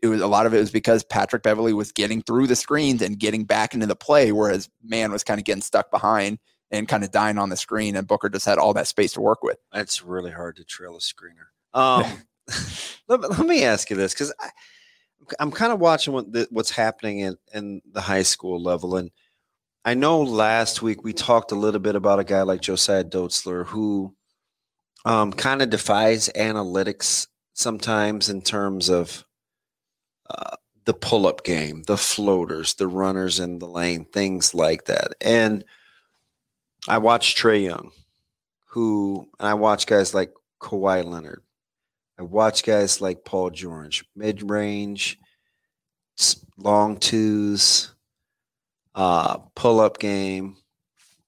it 0.02 0.08
was 0.08 0.22
a 0.22 0.28
lot 0.28 0.46
of 0.46 0.54
it 0.54 0.60
was 0.60 0.72
because 0.72 1.04
Patrick 1.04 1.44
Beverley 1.44 1.74
was 1.74 1.92
getting 1.92 2.22
through 2.22 2.48
the 2.48 2.56
screens 2.56 3.02
and 3.02 3.18
getting 3.18 3.46
back 3.46 3.74
into 3.74 3.88
the 3.88 3.96
play, 3.96 4.32
whereas 4.32 4.70
Mann 4.84 5.12
was 5.12 5.24
kind 5.24 5.40
of 5.40 5.46
getting 5.46 5.62
stuck 5.62 5.90
behind 5.92 6.38
and 6.72 6.88
kind 6.88 7.04
of 7.04 7.12
dying 7.12 7.38
on 7.38 7.50
the 7.50 7.58
screen, 7.58 7.96
and 7.96 8.08
Booker 8.08 8.30
just 8.30 8.46
had 8.46 8.58
all 8.58 8.74
that 8.74 8.88
space 8.88 9.14
to 9.14 9.22
work 9.22 9.44
with. 9.44 9.58
That's 9.74 10.04
really 10.04 10.32
hard 10.32 10.56
to 10.58 10.64
trail 10.64 10.96
a 10.96 11.00
screener. 11.00 11.48
Um, 11.74 12.24
let, 13.08 13.22
let, 13.22 13.46
me 13.46 13.64
ask 13.64 13.90
you 13.90 13.96
this 13.96 14.14
because 14.14 14.34
I'm 15.40 15.52
kind 15.52 15.72
of 15.72 15.80
watching 15.80 16.14
what 16.14 16.32
the, 16.32 16.48
what's 16.50 16.72
happening 16.72 17.20
in, 17.20 17.38
in 17.54 17.82
the 17.92 18.02
high 18.02 18.24
school 18.24 18.62
level, 18.62 18.96
and 18.98 19.12
I 19.86 19.94
know 19.94 20.22
last 20.22 20.82
week 20.82 21.04
we 21.04 21.14
talked 21.14 21.52
a 21.52 21.56
little 21.56 21.80
bit 21.80 21.96
about 21.96 22.20
a 22.20 22.24
guy 22.24 22.42
like 22.42 22.62
Josiah 22.62 23.04
Dotzler 23.04 23.66
who 23.66 24.14
um, 25.06 25.32
kind 25.32 25.62
of 25.62 25.70
defies 25.70 26.30
analytics 26.36 27.28
sometimes 27.54 28.30
in 28.30 28.42
terms 28.42 28.90
of 28.90 29.26
uh, 30.30 30.56
the 30.86 30.94
pull 30.94 31.28
up 31.28 31.44
game, 31.44 31.84
the 31.84 31.98
floaters, 31.98 32.74
the 32.76 32.88
runners 32.88 33.40
in 33.40 33.60
the 33.60 33.68
lane, 33.68 34.06
things 34.06 34.54
like 34.54 34.86
that. 34.86 35.14
And 35.22 35.64
I 36.88 36.98
watch 36.98 37.36
Trae 37.36 37.64
Young, 37.64 37.92
who, 38.68 39.30
and 39.40 39.48
I 39.48 39.54
watch 39.54 39.88
guys 39.88 40.14
like 40.14 40.34
Kawhi 40.62 41.06
Leonard. 41.06 41.42
I 42.20 42.24
watch 42.24 42.64
guys 42.64 43.00
like 43.00 43.24
Paul 43.24 43.50
George, 43.50 44.04
mid 44.14 44.50
range, 44.50 45.18
long 46.58 46.98
twos, 46.98 47.96
uh, 48.94 49.38
pull 49.56 49.80
up 49.80 50.00
game, 50.00 50.58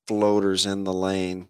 floaters 0.05 0.65
in 0.65 0.83
the 0.83 0.91
lane. 0.91 1.47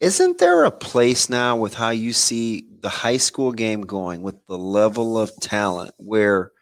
Isn't 0.00 0.38
there 0.38 0.64
a 0.64 0.70
place 0.70 1.28
now 1.28 1.56
with 1.56 1.74
how 1.74 1.90
you 1.90 2.14
see 2.14 2.64
the 2.80 2.88
high 2.88 3.18
school 3.18 3.52
game 3.52 3.82
going 3.82 4.22
with 4.22 4.46
the 4.46 4.56
level 4.56 5.18
of 5.18 5.36
talent 5.40 5.92
where 5.98 6.52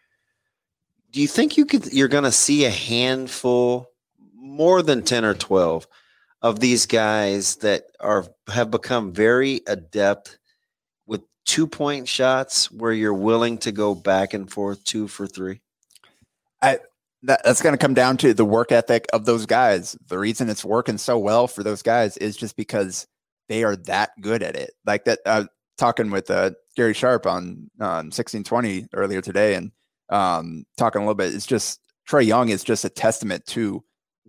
do 1.13 1.21
you 1.21 1.29
think 1.29 1.57
you 1.57 1.65
could 1.65 1.93
you're 1.93 2.09
going 2.09 2.25
to 2.25 2.33
see 2.33 2.65
a 2.65 2.71
handful 2.71 3.87
more 4.35 4.83
than 4.83 5.03
10 5.03 5.25
or 5.25 5.35
12 5.35 5.87
of 6.43 6.59
these 6.59 6.87
guys 6.87 7.55
that 7.57 7.85
are 8.01 8.27
have 8.49 8.73
become 8.73 9.13
very 9.13 9.61
adept 9.69 10.38
two 11.49 11.67
point 11.67 12.07
shots 12.07 12.71
where 12.71 12.93
you're 12.93 13.15
willing 13.15 13.57
to 13.59 13.73
go 13.73 13.95
back 13.95 14.35
and 14.35 14.53
forth 14.53 14.85
two 14.85 15.09
for 15.09 15.27
three? 15.27 15.61
I 16.63 16.79
that, 17.23 17.43
that's 17.43 17.63
going 17.63 17.73
to 17.73 17.79
come 17.79 17.95
down 17.95 18.17
to 18.19 18.35
the 18.35 18.45
work 18.45 18.71
ethic 18.71 19.07
of 19.13 19.25
those 19.25 19.47
guys. 19.47 19.97
The 20.07 20.19
reason 20.19 20.49
it's 20.49 20.65
working 20.65 20.99
so 20.99 21.19
well 21.19 21.49
for 21.49 21.65
those 21.65 21.83
guys 21.83 22.17
is 22.19 22.37
just 22.37 22.57
because 22.57 23.09
they 23.49 23.65
are 23.65 23.75
that 23.77 24.11
good 24.21 24.43
at 24.43 24.55
it. 24.55 24.73
Like 24.85 25.05
that, 25.07 25.21
uh, 25.27 25.45
talking 25.79 26.11
with 26.11 26.31
uh, 26.31 26.51
Gary 26.77 26.95
Sharp 26.95 27.27
on 27.27 27.71
um, 27.81 28.11
1620 28.11 28.89
earlier 28.93 29.21
today 29.21 29.55
and 29.55 29.73
um, 30.11 30.65
talking 30.77 31.01
a 31.01 31.05
little 31.05 31.15
bit. 31.15 31.35
It's 31.35 31.47
just 31.47 31.81
Trae 32.09 32.27
Young 32.27 32.51
is 32.51 32.63
just 32.63 32.85
a 32.85 32.91
testament 32.91 33.47
to 33.47 33.83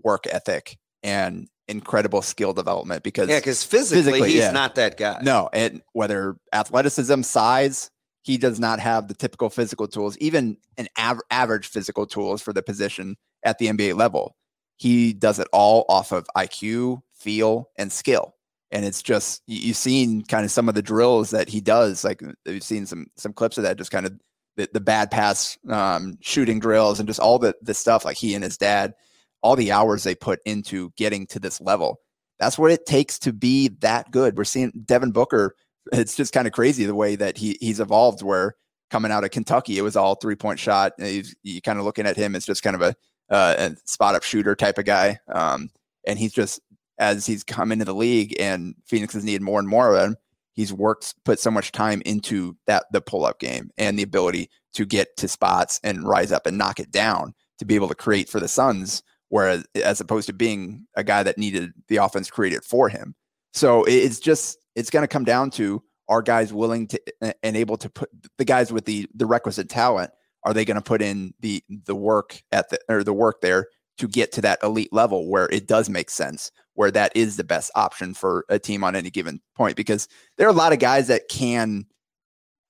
work 0.03 0.25
ethic 0.25 0.77
and 1.03 1.47
incredible 1.67 2.21
skill 2.21 2.51
development 2.51 3.03
because 3.03 3.29
yeah, 3.29 3.39
because 3.39 3.63
physically, 3.63 4.03
physically, 4.03 4.29
he's 4.29 4.39
yeah. 4.39 4.51
not 4.51 4.75
that 4.75 4.97
guy. 4.97 5.19
No, 5.21 5.49
and 5.53 5.81
whether 5.93 6.35
athleticism, 6.51 7.21
size, 7.21 7.91
he 8.21 8.37
does 8.37 8.59
not 8.59 8.79
have 8.79 9.07
the 9.07 9.13
typical 9.13 9.49
physical 9.49 9.87
tools, 9.87 10.17
even 10.17 10.57
an 10.77 10.87
av- 10.97 11.21
average 11.31 11.67
physical 11.67 12.05
tools 12.05 12.41
for 12.41 12.53
the 12.53 12.61
position 12.61 13.15
at 13.43 13.57
the 13.59 13.67
NBA 13.67 13.95
level. 13.95 14.35
He 14.77 15.13
does 15.13 15.39
it 15.39 15.47
all 15.53 15.85
off 15.89 16.11
of 16.11 16.27
IQ, 16.35 17.01
feel, 17.13 17.69
and 17.77 17.91
skill. 17.91 18.35
And 18.71 18.85
it's 18.85 19.01
just 19.01 19.41
you've 19.47 19.77
seen 19.77 20.23
kind 20.23 20.45
of 20.45 20.51
some 20.51 20.69
of 20.69 20.75
the 20.75 20.81
drills 20.81 21.31
that 21.31 21.49
he 21.49 21.59
does. 21.59 22.03
Like 22.03 22.21
we've 22.45 22.63
seen 22.63 22.85
some 22.85 23.07
some 23.15 23.33
clips 23.33 23.57
of 23.57 23.63
that, 23.63 23.77
just 23.77 23.91
kind 23.91 24.05
of 24.05 24.13
the, 24.57 24.69
the 24.73 24.79
bad 24.79 25.09
pass 25.09 25.57
um, 25.69 26.17
shooting 26.21 26.59
drills 26.59 26.99
and 26.99 27.07
just 27.07 27.19
all 27.19 27.39
the 27.39 27.55
the 27.61 27.73
stuff. 27.73 28.05
Like 28.05 28.17
he 28.17 28.35
and 28.35 28.43
his 28.43 28.57
dad, 28.57 28.93
all 29.41 29.55
the 29.55 29.71
hours 29.71 30.03
they 30.03 30.15
put 30.15 30.39
into 30.45 30.91
getting 30.97 31.27
to 31.27 31.39
this 31.39 31.61
level. 31.61 31.99
That's 32.39 32.57
what 32.57 32.71
it 32.71 32.85
takes 32.85 33.19
to 33.19 33.33
be 33.33 33.69
that 33.79 34.11
good. 34.11 34.37
We're 34.37 34.43
seeing 34.45 34.71
Devin 34.85 35.11
Booker 35.11 35.55
it's 35.91 36.15
just 36.15 36.33
kind 36.33 36.47
of 36.47 36.53
crazy 36.53 36.85
the 36.85 36.95
way 36.95 37.15
that 37.15 37.37
he 37.37 37.57
he's 37.59 37.79
evolved. 37.79 38.21
Where 38.21 38.55
coming 38.89 39.11
out 39.11 39.23
of 39.23 39.31
Kentucky, 39.31 39.77
it 39.77 39.81
was 39.81 39.95
all 39.95 40.15
three 40.15 40.35
point 40.35 40.59
shot. 40.59 40.93
You 40.97 41.61
kind 41.61 41.79
of 41.79 41.85
looking 41.85 42.05
at 42.05 42.17
him 42.17 42.35
as 42.35 42.45
just 42.45 42.63
kind 42.63 42.75
of 42.75 42.81
a, 42.81 42.95
uh, 43.29 43.55
a 43.57 43.75
spot 43.85 44.15
up 44.15 44.23
shooter 44.23 44.55
type 44.55 44.77
of 44.77 44.85
guy. 44.85 45.19
Um, 45.27 45.69
and 46.07 46.17
he's 46.17 46.33
just 46.33 46.59
as 46.97 47.25
he's 47.25 47.43
come 47.43 47.71
into 47.71 47.85
the 47.85 47.95
league 47.95 48.35
and 48.39 48.75
Phoenix 48.85 49.13
has 49.13 49.23
needed 49.23 49.41
more 49.41 49.59
and 49.59 49.67
more 49.67 49.95
of 49.95 50.03
him. 50.03 50.17
He's 50.53 50.73
worked, 50.73 51.15
put 51.23 51.39
so 51.39 51.51
much 51.51 51.71
time 51.71 52.01
into 52.05 52.57
that 52.67 52.85
the 52.91 52.99
pull 52.99 53.25
up 53.25 53.39
game 53.39 53.69
and 53.77 53.97
the 53.97 54.03
ability 54.03 54.49
to 54.73 54.85
get 54.85 55.15
to 55.17 55.27
spots 55.27 55.79
and 55.83 56.03
rise 56.03 56.31
up 56.33 56.45
and 56.45 56.57
knock 56.57 56.79
it 56.79 56.91
down 56.91 57.33
to 57.59 57.65
be 57.65 57.75
able 57.75 57.87
to 57.87 57.95
create 57.95 58.27
for 58.27 58.39
the 58.41 58.47
Suns. 58.47 59.01
Whereas, 59.29 59.63
as 59.75 60.01
opposed 60.01 60.27
to 60.27 60.33
being 60.33 60.85
a 60.95 61.03
guy 61.03 61.23
that 61.23 61.37
needed 61.37 61.71
the 61.87 61.97
offense 61.97 62.29
created 62.29 62.63
for 62.63 62.89
him. 62.89 63.15
So 63.53 63.83
it's 63.85 64.19
just 64.19 64.57
it's 64.75 64.89
going 64.89 65.03
to 65.03 65.07
come 65.07 65.23
down 65.23 65.51
to 65.51 65.83
are 66.09 66.21
guys 66.21 66.51
willing 66.51 66.87
to 66.87 67.01
and 67.43 67.55
able 67.55 67.77
to 67.77 67.89
put 67.89 68.09
the 68.37 68.45
guys 68.45 68.73
with 68.73 68.85
the 68.85 69.07
the 69.13 69.25
requisite 69.25 69.69
talent 69.69 70.11
are 70.43 70.53
they 70.53 70.65
going 70.65 70.75
to 70.75 70.81
put 70.81 71.01
in 71.01 71.33
the 71.39 71.63
the 71.85 71.95
work 71.95 72.41
at 72.51 72.69
the 72.69 72.79
or 72.89 73.03
the 73.03 73.13
work 73.13 73.41
there 73.41 73.67
to 73.97 74.07
get 74.07 74.31
to 74.31 74.41
that 74.41 74.59
elite 74.63 74.91
level 74.91 75.29
where 75.29 75.47
it 75.49 75.67
does 75.67 75.89
make 75.89 76.09
sense 76.09 76.51
where 76.73 76.91
that 76.91 77.11
is 77.15 77.37
the 77.37 77.43
best 77.43 77.71
option 77.75 78.13
for 78.13 78.45
a 78.49 78.57
team 78.57 78.83
on 78.83 78.95
any 78.95 79.09
given 79.09 79.39
point 79.55 79.75
because 79.75 80.07
there 80.37 80.47
are 80.47 80.51
a 80.51 80.53
lot 80.53 80.73
of 80.73 80.79
guys 80.79 81.07
that 81.07 81.27
can 81.29 81.85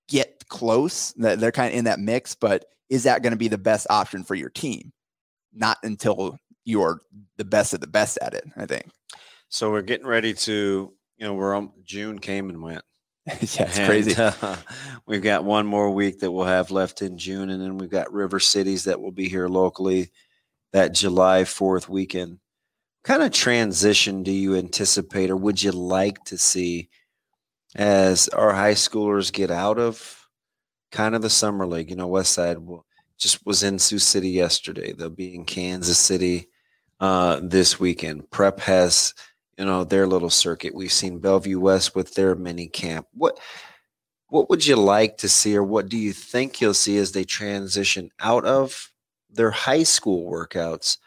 get 0.07 0.43
close 0.49 1.13
that 1.13 1.39
they're 1.39 1.51
kind 1.51 1.71
of 1.71 1.77
in 1.77 1.85
that 1.85 1.99
mix 1.99 2.35
but 2.35 2.65
is 2.89 3.03
that 3.03 3.21
going 3.23 3.31
to 3.31 3.37
be 3.37 3.47
the 3.47 3.57
best 3.57 3.87
option 3.89 4.23
for 4.23 4.35
your 4.35 4.49
team 4.49 4.91
not 5.53 5.77
until 5.83 6.37
you're 6.69 7.01
the 7.37 7.45
best 7.45 7.73
of 7.73 7.81
the 7.81 7.87
best 7.87 8.17
at 8.21 8.33
it 8.33 8.45
i 8.57 8.65
think 8.65 8.85
so 9.49 9.71
we're 9.71 9.81
getting 9.81 10.07
ready 10.07 10.33
to 10.33 10.93
you 11.19 11.27
know, 11.27 11.33
we're 11.33 11.53
on 11.53 11.71
June 11.83 12.17
came 12.17 12.49
and 12.49 12.61
went. 12.61 12.81
yeah, 13.27 13.35
it's 13.41 13.77
and, 13.77 13.87
crazy. 13.87 14.15
Uh, 14.15 14.55
we've 15.05 15.21
got 15.21 15.43
one 15.43 15.67
more 15.67 15.91
week 15.91 16.19
that 16.19 16.31
we'll 16.31 16.45
have 16.45 16.71
left 16.71 17.01
in 17.01 17.17
June, 17.17 17.49
and 17.49 17.61
then 17.61 17.77
we've 17.77 17.89
got 17.89 18.11
River 18.11 18.39
Cities 18.39 18.85
that 18.85 19.01
will 19.01 19.11
be 19.11 19.27
here 19.27 19.47
locally 19.47 20.11
that 20.71 20.93
July 20.93 21.43
4th 21.43 21.89
weekend. 21.89 22.31
What 22.31 23.03
kind 23.03 23.23
of 23.23 23.31
transition 23.31 24.23
do 24.23 24.31
you 24.31 24.55
anticipate 24.55 25.29
or 25.29 25.35
would 25.35 25.61
you 25.61 25.71
like 25.71 26.23
to 26.25 26.37
see 26.37 26.89
as 27.75 28.29
our 28.29 28.53
high 28.53 28.73
schoolers 28.73 29.31
get 29.31 29.51
out 29.51 29.77
of 29.77 30.27
kind 30.91 31.15
of 31.15 31.21
the 31.21 31.29
summer 31.29 31.65
league? 31.65 31.89
You 31.89 31.95
know, 31.97 32.07
West 32.07 32.33
Side 32.33 32.57
just 33.17 33.45
was 33.45 33.63
in 33.63 33.79
Sioux 33.79 33.99
City 33.99 34.29
yesterday. 34.29 34.93
They'll 34.93 35.09
be 35.09 35.35
in 35.35 35.43
Kansas 35.43 35.97
City 35.97 36.47
uh, 36.99 37.39
this 37.41 37.79
weekend. 37.79 38.29
Prep 38.31 38.59
has– 38.61 39.13
you 39.59 39.65
know 39.65 39.83
their 39.83 40.07
little 40.07 40.29
circuit. 40.29 40.73
We've 40.73 40.91
seen 40.91 41.19
Bellevue 41.19 41.59
West 41.59 41.93
with 41.93 42.15
their 42.15 42.33
mini 42.33 42.67
camp. 42.67 43.07
What 43.13 43.37
what 44.29 44.49
would 44.49 44.65
you 44.65 44.77
like 44.77 45.17
to 45.17 45.27
see, 45.27 45.55
or 45.57 45.63
what 45.63 45.89
do 45.89 45.97
you 45.97 46.13
think 46.13 46.61
you'll 46.61 46.73
see 46.73 46.97
as 46.97 47.11
they 47.11 47.25
transition 47.25 48.09
out 48.21 48.45
of 48.45 48.89
their 49.29 49.51
high 49.51 49.83
school 49.83 50.31
workouts 50.31 50.97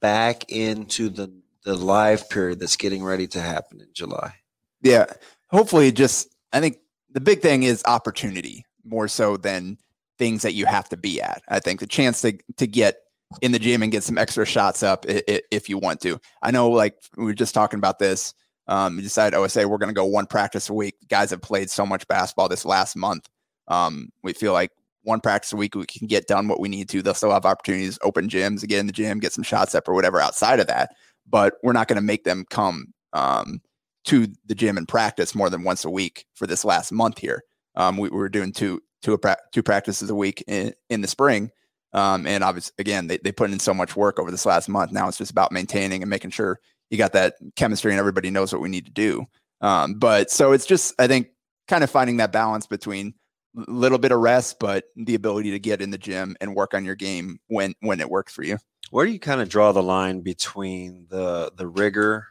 back 0.00 0.50
into 0.50 1.10
the 1.10 1.30
the 1.64 1.74
live 1.74 2.30
period 2.30 2.60
that's 2.60 2.76
getting 2.76 3.04
ready 3.04 3.26
to 3.26 3.40
happen 3.40 3.82
in 3.82 3.88
July? 3.92 4.36
Yeah, 4.80 5.04
hopefully, 5.50 5.92
just 5.92 6.34
I 6.54 6.60
think 6.60 6.78
the 7.10 7.20
big 7.20 7.42
thing 7.42 7.62
is 7.62 7.82
opportunity 7.84 8.64
more 8.84 9.06
so 9.06 9.36
than 9.36 9.76
things 10.16 10.40
that 10.42 10.54
you 10.54 10.64
have 10.64 10.88
to 10.88 10.96
be 10.96 11.20
at. 11.20 11.42
I 11.46 11.60
think 11.60 11.80
the 11.80 11.86
chance 11.86 12.22
to 12.22 12.38
to 12.56 12.66
get 12.66 13.01
in 13.40 13.52
the 13.52 13.58
gym 13.58 13.82
and 13.82 13.90
get 13.92 14.02
some 14.02 14.18
extra 14.18 14.44
shots 14.44 14.82
up 14.82 15.04
if 15.08 15.68
you 15.68 15.78
want 15.78 16.00
to. 16.00 16.20
I 16.42 16.50
know, 16.50 16.70
like 16.70 16.96
we 17.16 17.24
were 17.24 17.34
just 17.34 17.54
talking 17.54 17.78
about 17.78 17.98
this. 17.98 18.34
Um, 18.68 18.96
we 18.96 19.02
decided 19.02 19.36
OSA 19.36 19.68
we're 19.68 19.78
going 19.78 19.88
to 19.88 19.94
go 19.94 20.04
one 20.04 20.26
practice 20.26 20.68
a 20.68 20.74
week. 20.74 20.94
Guys 21.08 21.30
have 21.30 21.42
played 21.42 21.70
so 21.70 21.84
much 21.84 22.06
basketball 22.06 22.48
this 22.48 22.64
last 22.64 22.96
month. 22.96 23.28
Um, 23.68 24.10
we 24.22 24.32
feel 24.32 24.52
like 24.52 24.70
one 25.02 25.20
practice 25.20 25.52
a 25.52 25.56
week 25.56 25.74
we 25.74 25.86
can 25.86 26.06
get 26.06 26.28
done 26.28 26.46
what 26.46 26.60
we 26.60 26.68
need 26.68 26.88
to. 26.90 27.02
They'll 27.02 27.14
still 27.14 27.32
have 27.32 27.44
opportunities, 27.44 27.98
open 28.02 28.28
gyms, 28.28 28.66
get 28.66 28.78
in 28.78 28.86
the 28.86 28.92
gym, 28.92 29.18
get 29.18 29.32
some 29.32 29.44
shots 29.44 29.74
up 29.74 29.88
or 29.88 29.94
whatever 29.94 30.20
outside 30.20 30.60
of 30.60 30.68
that. 30.68 30.90
But 31.28 31.54
we're 31.62 31.72
not 31.72 31.88
going 31.88 31.96
to 31.96 32.02
make 32.02 32.24
them 32.24 32.44
come 32.50 32.92
um, 33.12 33.60
to 34.04 34.28
the 34.46 34.54
gym 34.54 34.76
and 34.76 34.86
practice 34.86 35.34
more 35.34 35.50
than 35.50 35.64
once 35.64 35.84
a 35.84 35.90
week 35.90 36.26
for 36.34 36.46
this 36.46 36.64
last 36.64 36.92
month 36.92 37.18
here. 37.18 37.42
Um, 37.74 37.96
we, 37.96 38.08
we 38.10 38.16
were 38.18 38.28
doing 38.28 38.52
two 38.52 38.80
two 39.02 39.18
two 39.52 39.62
practices 39.62 40.08
a 40.10 40.14
week 40.14 40.44
in, 40.46 40.72
in 40.88 41.00
the 41.00 41.08
spring 41.08 41.50
um, 41.92 42.26
and 42.26 42.42
obviously, 42.42 42.72
again, 42.78 43.06
they, 43.06 43.18
they 43.18 43.32
put 43.32 43.50
in 43.50 43.58
so 43.58 43.74
much 43.74 43.96
work 43.96 44.18
over 44.18 44.30
this 44.30 44.46
last 44.46 44.68
month. 44.68 44.92
Now 44.92 45.08
it's 45.08 45.18
just 45.18 45.30
about 45.30 45.52
maintaining 45.52 46.02
and 46.02 46.10
making 46.10 46.30
sure 46.30 46.58
you 46.90 46.98
got 46.98 47.12
that 47.12 47.34
chemistry 47.56 47.92
and 47.92 47.98
everybody 47.98 48.30
knows 48.30 48.52
what 48.52 48.62
we 48.62 48.68
need 48.68 48.86
to 48.86 48.92
do. 48.92 49.26
Um, 49.60 49.94
but 49.94 50.30
so 50.30 50.52
it's 50.52 50.66
just, 50.66 50.94
I 50.98 51.06
think, 51.06 51.28
kind 51.68 51.84
of 51.84 51.90
finding 51.90 52.16
that 52.18 52.32
balance 52.32 52.66
between 52.66 53.14
a 53.56 53.70
little 53.70 53.98
bit 53.98 54.12
of 54.12 54.20
rest, 54.20 54.58
but 54.58 54.84
the 54.96 55.14
ability 55.14 55.50
to 55.50 55.58
get 55.58 55.82
in 55.82 55.90
the 55.90 55.98
gym 55.98 56.36
and 56.40 56.54
work 56.54 56.74
on 56.74 56.84
your 56.84 56.94
game 56.94 57.38
when 57.48 57.74
when 57.80 58.00
it 58.00 58.10
works 58.10 58.32
for 58.32 58.42
you. 58.42 58.58
Where 58.90 59.06
do 59.06 59.12
you 59.12 59.20
kind 59.20 59.40
of 59.40 59.48
draw 59.48 59.72
the 59.72 59.82
line 59.82 60.20
between 60.20 61.06
the 61.10 61.52
the 61.54 61.68
rigor 61.68 62.28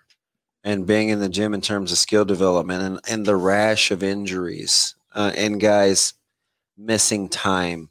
and 0.63 0.86
being 0.86 1.10
in 1.10 1.20
the 1.20 1.30
gym 1.30 1.53
in 1.53 1.62
terms 1.62 1.91
of 1.91 1.98
skill 1.98 2.25
development 2.25 2.84
and, 2.84 3.00
and 3.10 3.25
the 3.25 3.36
rash 3.36 3.91
of 3.91 4.03
injuries 4.03 4.96
uh, 5.13 5.32
and 5.36 5.60
guys 5.60 6.13
missing 6.77 7.30
time 7.30 7.90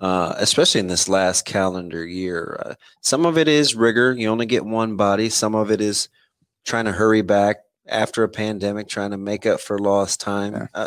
uh, 0.00 0.34
especially 0.38 0.80
in 0.80 0.86
this 0.86 1.08
last 1.08 1.44
calendar 1.44 2.06
year. 2.06 2.60
Uh, 2.64 2.74
some 3.02 3.26
of 3.26 3.36
it 3.36 3.48
is 3.48 3.74
rigor. 3.74 4.12
You 4.12 4.28
only 4.28 4.46
get 4.46 4.64
one 4.64 4.96
body. 4.96 5.28
Some 5.28 5.54
of 5.54 5.70
it 5.70 5.80
is 5.80 6.08
trying 6.64 6.86
to 6.86 6.92
hurry 6.92 7.22
back 7.22 7.58
after 7.86 8.22
a 8.22 8.28
pandemic, 8.28 8.88
trying 8.88 9.10
to 9.10 9.18
make 9.18 9.46
up 9.46 9.60
for 9.60 9.78
lost 9.78 10.20
time. 10.20 10.54
Yeah. 10.54 10.66
Uh, 10.74 10.86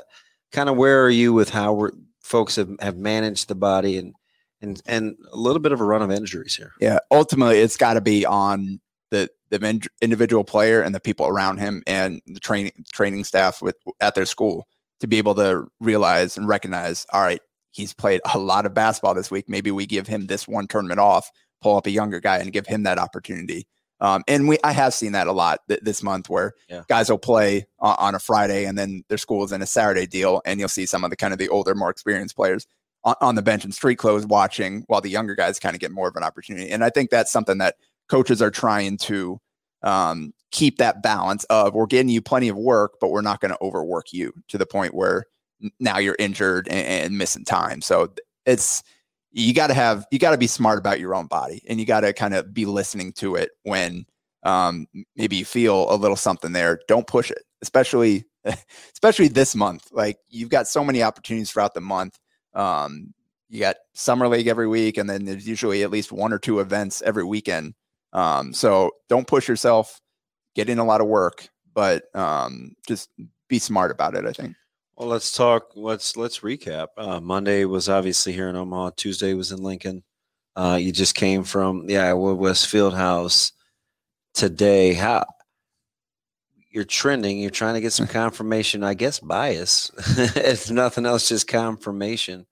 kind 0.52 0.70
of 0.70 0.78
where 0.78 1.04
are 1.04 1.10
you 1.10 1.34
with 1.34 1.50
how 1.50 1.90
folks 2.22 2.56
have, 2.56 2.70
have 2.80 2.98
managed 2.98 3.48
the 3.48 3.56
body 3.56 3.98
and, 3.98 4.14
and, 4.62 4.82
and 4.86 5.16
a 5.32 5.38
little 5.38 5.62
bit 5.62 5.72
of 5.72 5.82
a 5.82 5.86
run 5.86 6.02
of 6.02 6.12
injuries 6.12 6.56
here? 6.56 6.72
Yeah. 6.80 7.00
Ultimately, 7.12 7.60
it's 7.60 7.78
got 7.78 7.94
to 7.94 8.02
be 8.02 8.26
on 8.26 8.80
the, 9.12 9.30
the 9.50 9.88
individual 10.02 10.44
player 10.44 10.82
and 10.82 10.96
the 10.96 11.00
people 11.00 11.28
around 11.28 11.60
him 11.60 11.84
and 11.86 12.20
the 12.26 12.40
training 12.40 12.72
training 12.92 13.26
staff 13.26 13.62
with 13.62 13.76
at 14.00 14.16
their 14.16 14.26
school 14.26 14.68
to 15.02 15.08
be 15.08 15.20
able 15.20 15.36
to 15.36 15.68
realize 15.80 16.38
and 16.38 16.48
recognize, 16.48 17.06
all 17.12 17.22
right, 17.22 17.42
he's 17.74 17.94
played 17.94 18.22
a 18.34 18.40
lot 18.40 18.66
of 18.66 18.74
basketball 18.74 19.14
this 19.14 19.30
week. 19.30 19.50
Maybe 19.50 19.70
we 19.72 19.86
give 19.86 20.08
him 20.08 20.28
this 20.28 20.48
one 20.48 20.68
tournament 20.68 21.00
off, 21.00 21.30
pull 21.62 21.76
up 21.76 21.86
a 21.86 21.92
younger 21.92 22.20
guy 22.22 22.38
and 22.38 22.54
give 22.54 22.66
him 22.66 22.84
that 22.84 22.98
opportunity. 22.98 23.68
Um, 24.00 24.24
and 24.28 24.48
we, 24.48 24.58
I 24.64 24.72
have 24.74 24.94
seen 24.94 25.14
that 25.14 25.28
a 25.28 25.32
lot 25.32 25.60
th- 25.68 25.80
this 25.82 26.04
month 26.04 26.30
where 26.30 26.54
Yeah. 26.70 26.84
guys 26.90 27.10
will 27.10 27.18
play 27.18 27.66
on, 27.80 27.96
on 28.00 28.16
a 28.16 28.20
Friday 28.20 28.66
and 28.66 28.78
then 28.78 29.04
their 29.08 29.18
school 29.18 29.44
is 29.44 29.52
in 29.52 29.62
a 29.62 29.66
Saturday 29.66 30.06
deal, 30.06 30.42
and 30.46 30.60
you'll 30.60 30.70
see 30.70 30.86
some 30.86 31.04
of 31.04 31.10
the 31.10 31.16
kind 31.16 31.32
of 31.34 31.40
the 31.40 31.50
older, 31.50 31.74
more 31.74 31.90
experienced 31.90 32.36
players 32.36 32.68
on, 33.04 33.16
on 33.22 33.36
the 33.36 33.42
bench 33.42 33.64
in 33.66 33.72
street 33.72 33.96
clothes 33.96 34.26
watching, 34.26 34.84
while 34.88 35.00
the 35.02 35.10
younger 35.10 35.36
guys 35.36 35.60
kind 35.60 35.74
of 35.76 35.80
get 35.80 35.92
more 35.92 36.08
of 36.08 36.16
an 36.16 36.24
opportunity. 36.24 36.70
And 36.70 36.84
I 36.84 36.90
think 36.90 37.12
that's 37.12 37.32
something 37.32 37.60
that 37.60 37.76
coaches 38.10 38.42
are 38.42 38.52
trying 38.52 38.98
to 38.98 39.40
um, 39.84 40.34
keep 40.52 40.78
that 40.80 41.02
balance 41.02 41.46
of 41.46 41.74
we're 41.74 41.86
getting 41.86 42.10
you 42.10 42.22
plenty 42.22 42.50
of 42.50 42.58
work, 42.58 42.94
but 43.00 43.10
we're 43.10 43.22
not 43.22 43.40
going 43.40 43.52
to 43.52 43.62
overwork 43.62 44.12
you 44.12 44.34
to 44.50 44.58
the 44.58 44.66
point 44.66 44.94
where 44.94 45.26
now 45.80 45.98
you're 45.98 46.16
injured 46.20 46.68
and, 46.68 46.86
and 47.06 47.18
missing 47.18 47.46
time. 47.46 47.82
So 47.82 48.14
it's 48.46 48.84
you 49.32 49.54
got 49.54 49.68
to 49.68 49.74
have 49.74 50.06
you 50.12 50.20
got 50.20 50.32
to 50.32 50.38
be 50.38 50.48
smart 50.48 50.78
about 50.78 51.00
your 51.00 51.16
own 51.16 51.28
body 51.28 51.64
and 51.68 51.80
you 51.80 51.86
got 51.86 52.02
to 52.02 52.14
kind 52.14 52.34
of 52.34 52.54
be 52.54 52.66
listening 52.66 53.12
to 53.14 53.36
it 53.36 53.52
when 53.64 54.06
um, 54.44 54.88
maybe 55.16 55.38
you 55.38 55.46
feel 55.46 55.92
a 55.92 55.96
little 55.96 56.18
something 56.18 56.52
there. 56.52 56.80
Don't 56.88 57.08
push 57.08 57.32
it, 57.32 57.44
especially 57.62 58.26
especially 58.94 59.28
this 59.28 59.56
month. 59.56 59.90
Like 59.92 60.18
you've 60.30 60.50
got 60.50 60.68
so 60.68 60.84
many 60.84 61.02
opportunities 61.02 61.52
throughout 61.52 61.74
the 61.74 61.82
month. 61.82 62.20
Um, 62.54 63.14
you 63.50 63.60
got 63.60 63.78
summer 63.94 64.28
league 64.28 64.48
every 64.48 64.68
week, 64.68 64.98
and 64.98 65.10
then 65.10 65.26
there's 65.26 65.48
usually 65.48 65.84
at 65.84 65.92
least 65.92 66.12
one 66.12 66.34
or 66.34 66.40
two 66.40 66.60
events 66.60 67.02
every 67.04 67.24
weekend. 67.24 67.76
Um, 68.12 68.54
so 68.54 68.92
don't 69.10 69.28
push 69.28 69.48
yourself. 69.48 70.00
Get 70.56 70.70
in 70.70 70.80
a 70.80 70.86
lot 70.86 71.02
of 71.02 71.08
work, 71.08 71.50
but 71.74 72.04
um, 72.16 72.74
just 72.88 73.10
be 73.48 73.60
smart 73.60 73.92
about 73.92 74.16
it. 74.16 74.26
I 74.26 74.34
think. 74.34 74.56
Well, 74.96 75.10
let's 75.10 75.32
talk. 75.32 75.72
Let's 75.76 76.16
let's 76.18 76.40
recap. 76.40 76.90
Uh, 76.98 77.20
Monday 77.20 77.66
was 77.66 77.90
obviously 77.90 78.34
here 78.34 78.50
in 78.50 78.56
Omaha. 78.56 78.92
Tuesday 78.96 79.34
was 79.34 79.52
in 79.52 79.64
Lincoln. 79.64 80.04
Uh, 80.56 80.78
you 80.80 80.92
just 80.92 81.16
came 81.16 81.44
from 81.44 81.88
the 81.88 81.98
Iowa 81.98 82.36
West 82.36 82.68
Fieldhouse 82.72 83.52
today. 84.34 84.94
How 84.94 85.26
you're 86.70 86.84
trending? 86.84 87.40
You're 87.40 87.50
trying 87.50 87.74
to 87.74 87.82
get 87.82 87.94
some 87.94 88.08
confirmation. 88.22 88.84
I 88.84 88.94
guess 88.94 89.20
bias, 89.20 89.92
if 90.36 90.70
nothing 90.70 91.06
else, 91.06 91.28
just 91.28 91.48
confirmation. 91.48 92.46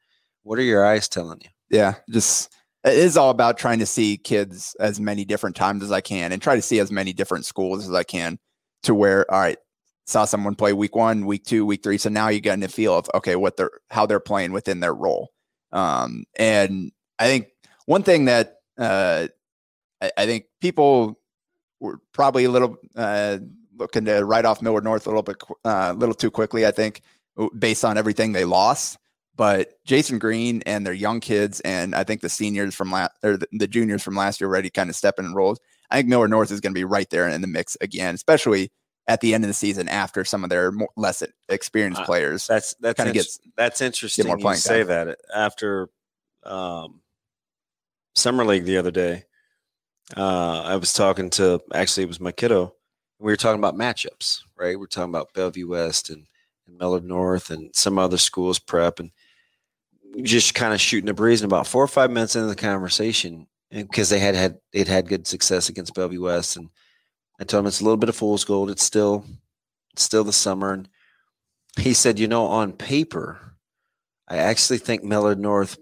What 0.43 0.57
are 0.57 0.63
your 0.63 0.85
eyes 0.85 1.07
telling 1.07 1.41
you? 1.43 1.49
yeah 1.71 1.95
just 2.09 2.53
it 2.83 2.93
is 2.93 3.17
all 3.17 3.29
about 3.29 3.57
trying 3.57 3.79
to 3.79 3.85
see 3.85 4.17
kids 4.17 4.75
as 4.79 4.99
many 4.99 5.25
different 5.25 5.55
times 5.55 5.81
as 5.81 5.91
i 5.91 6.01
can 6.01 6.31
and 6.31 6.41
try 6.41 6.55
to 6.55 6.61
see 6.61 6.79
as 6.79 6.91
many 6.91 7.13
different 7.13 7.45
schools 7.45 7.87
as 7.87 7.95
i 7.95 8.03
can 8.03 8.37
to 8.83 8.93
where 8.93 9.29
all 9.31 9.39
right 9.39 9.57
saw 10.05 10.25
someone 10.25 10.55
play 10.55 10.73
week 10.73 10.95
one 10.95 11.25
week 11.25 11.45
two 11.45 11.65
week 11.65 11.83
three. 11.83 11.97
So 11.97 12.09
now 12.09 12.29
you're 12.29 12.39
getting 12.39 12.63
a 12.63 12.67
feel 12.67 12.97
of 12.97 13.09
okay 13.13 13.35
what 13.35 13.57
they're 13.57 13.71
how 13.89 14.05
they're 14.05 14.19
playing 14.19 14.51
within 14.51 14.79
their 14.79 14.93
role. 14.93 15.29
Um 15.71 16.25
and 16.37 16.91
i 17.17 17.25
think 17.25 17.47
one 17.85 18.03
thing 18.03 18.25
that 18.25 18.57
uh 18.77 19.27
i, 20.01 20.11
I 20.17 20.25
think 20.25 20.45
people 20.59 21.19
were 21.79 21.99
probably 22.13 22.43
a 22.45 22.49
little 22.49 22.77
uh 22.95 23.37
looking 23.77 24.05
to 24.05 24.25
write 24.25 24.45
off 24.45 24.61
Millard 24.61 24.83
North 24.83 25.05
a 25.05 25.09
little 25.09 25.23
bit 25.23 25.37
uh, 25.63 25.91
a 25.91 25.93
little 25.93 26.13
too 26.13 26.29
quickly 26.29 26.65
i 26.65 26.71
think 26.71 27.01
based 27.57 27.85
on 27.85 27.97
everything 27.97 28.31
they 28.31 28.45
lost. 28.45 28.97
But 29.35 29.73
Jason 29.85 30.19
Green 30.19 30.61
and 30.65 30.85
their 30.85 30.93
young 30.93 31.19
kids, 31.19 31.61
and 31.61 31.95
I 31.95 32.03
think 32.03 32.21
the 32.21 32.29
seniors 32.29 32.75
from 32.75 32.91
last 32.91 33.11
or 33.23 33.37
the, 33.37 33.67
juniors 33.67 34.03
from 34.03 34.15
last 34.15 34.41
year 34.41 34.49
already 34.49 34.69
kind 34.69 34.89
of 34.89 34.95
stepping 34.95 35.25
in 35.25 35.33
roles. 35.33 35.59
I 35.89 35.97
think 35.97 36.09
Millard 36.09 36.29
North 36.29 36.51
is 36.51 36.59
going 36.59 36.73
to 36.73 36.79
be 36.79 36.83
right 36.83 37.09
there 37.09 37.27
in 37.27 37.41
the 37.41 37.47
mix 37.47 37.77
again, 37.81 38.13
especially 38.13 38.71
at 39.07 39.19
the 39.21 39.33
end 39.33 39.43
of 39.43 39.47
the 39.47 39.53
season 39.53 39.89
after 39.89 40.23
some 40.23 40.43
of 40.43 40.49
their 40.49 40.71
more, 40.71 40.89
less 40.95 41.23
experienced 41.49 42.01
Uh, 42.01 42.05
players. 42.05 42.47
That's 42.47 42.73
that's 42.79 42.97
Kinda 42.97 43.09
int- 43.09 43.13
gets- 43.15 43.39
that's 43.57 43.81
interesting. 43.81 44.27
more 44.27 44.37
playing 44.37 44.59
say 44.59 44.79
time. 44.79 44.87
that 44.87 45.17
after 45.33 45.89
um, 46.43 47.01
summer 48.15 48.43
league 48.45 48.65
the 48.65 48.77
other 48.77 48.91
day. 48.91 49.25
Uh, 50.17 50.61
I 50.63 50.75
was 50.75 50.91
talking 50.93 51.29
to 51.31 51.61
actually 51.73 52.03
it 52.03 52.07
was 52.07 52.19
my 52.19 52.31
kiddo. 52.31 52.75
We 53.19 53.31
were 53.31 53.37
talking 53.37 53.59
about 53.59 53.75
matchups, 53.75 54.39
right? 54.57 54.77
We're 54.77 54.87
talking 54.87 55.11
about 55.11 55.33
Bellevue 55.33 55.67
West 55.69 56.09
and, 56.09 56.25
and 56.67 56.77
Millard 56.77 57.05
North 57.05 57.49
and 57.51 57.73
some 57.75 57.97
other 57.99 58.17
schools 58.17 58.59
prep 58.59 58.99
and 58.99 59.11
just 60.23 60.53
kind 60.55 60.73
of 60.73 60.81
shooting 60.81 61.05
the 61.05 61.13
breeze. 61.13 61.41
And 61.41 61.49
about 61.51 61.67
four 61.67 61.83
or 61.83 61.87
five 61.87 62.11
minutes 62.11 62.35
into 62.35 62.47
the 62.47 62.55
conversation, 62.55 63.47
because 63.71 64.09
they 64.09 64.19
had 64.19 64.35
had 64.35 64.59
they'd 64.73 64.87
had 64.87 65.07
good 65.07 65.27
success 65.27 65.69
against 65.69 65.93
Bellevue 65.93 66.23
West, 66.23 66.57
and 66.57 66.69
I 67.41 67.43
told 67.43 67.63
him 67.63 67.67
it's 67.67 67.81
a 67.81 67.83
little 67.83 67.97
bit 67.97 68.09
of 68.09 68.15
fool's 68.15 68.45
gold. 68.45 68.69
It's 68.69 68.83
still 68.83 69.25
it's 69.93 70.03
still 70.03 70.23
the 70.23 70.31
summer, 70.31 70.73
and 70.73 70.87
he 71.79 71.93
said, 71.93 72.19
you 72.19 72.27
know, 72.27 72.45
on 72.45 72.71
paper, 72.71 73.55
I 74.27 74.37
actually 74.37 74.77
think 74.77 75.03
Millard 75.03 75.39
North 75.39 75.77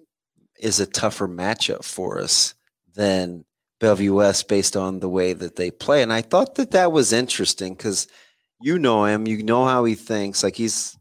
is 0.59 0.79
a 0.79 0.85
tougher 0.85 1.27
matchup 1.27 1.83
for 1.83 2.19
us 2.19 2.55
than 2.95 3.43
Bellevue 3.79 4.13
West 4.13 4.47
based 4.47 4.77
on 4.77 4.99
the 4.99 5.09
way 5.09 5.33
that 5.33 5.57
they 5.57 5.69
play. 5.69 6.01
And 6.01 6.11
I 6.13 6.21
thought 6.21 6.55
that 6.55 6.71
that 6.71 6.91
was 6.93 7.11
interesting 7.13 7.73
because 7.75 8.07
you 8.61 8.79
know 8.79 9.05
him, 9.05 9.27
you 9.27 9.43
know 9.43 9.65
how 9.65 9.83
he 9.83 9.95
thinks. 9.95 10.43
Like 10.43 10.55
he's 10.55 10.97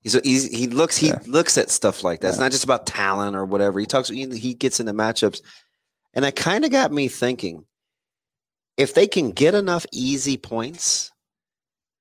he's, 0.00 0.12
he's 0.24 0.46
he 0.48 0.66
looks 0.66 0.98
he 0.98 1.08
Yeah. 1.08 1.18
looks 1.26 1.56
at 1.56 1.70
stuff 1.70 2.04
like 2.04 2.20
that. 2.20 2.28
It's 2.28 2.38
not 2.38 2.52
just 2.52 2.64
about 2.64 2.86
talent 2.86 3.34
or 3.34 3.46
whatever. 3.46 3.80
He 3.80 3.86
talks 3.86 4.08
he, 4.10 4.26
he 4.38 4.52
gets 4.52 4.78
into 4.78 4.92
matchups, 4.92 5.40
and 6.12 6.22
that 6.24 6.36
kind 6.36 6.66
of 6.66 6.70
got 6.70 6.92
me 6.92 7.08
thinking. 7.08 7.64
If 8.76 8.94
they 8.94 9.06
can 9.06 9.30
get 9.30 9.54
enough 9.54 9.86
easy 9.92 10.36
points, 10.36 11.10